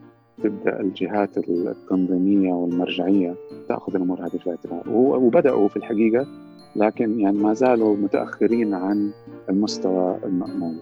[0.44, 3.36] تبدأ الجهات التنظيمية والمرجعية
[3.70, 4.84] تأخذ الأمور هذه في الاعتبار.
[4.96, 6.28] وبدأوا في الحقيقة
[6.76, 9.12] لكن يعني ما زالوا متأخرين عن
[9.50, 10.76] المستوى المأمول.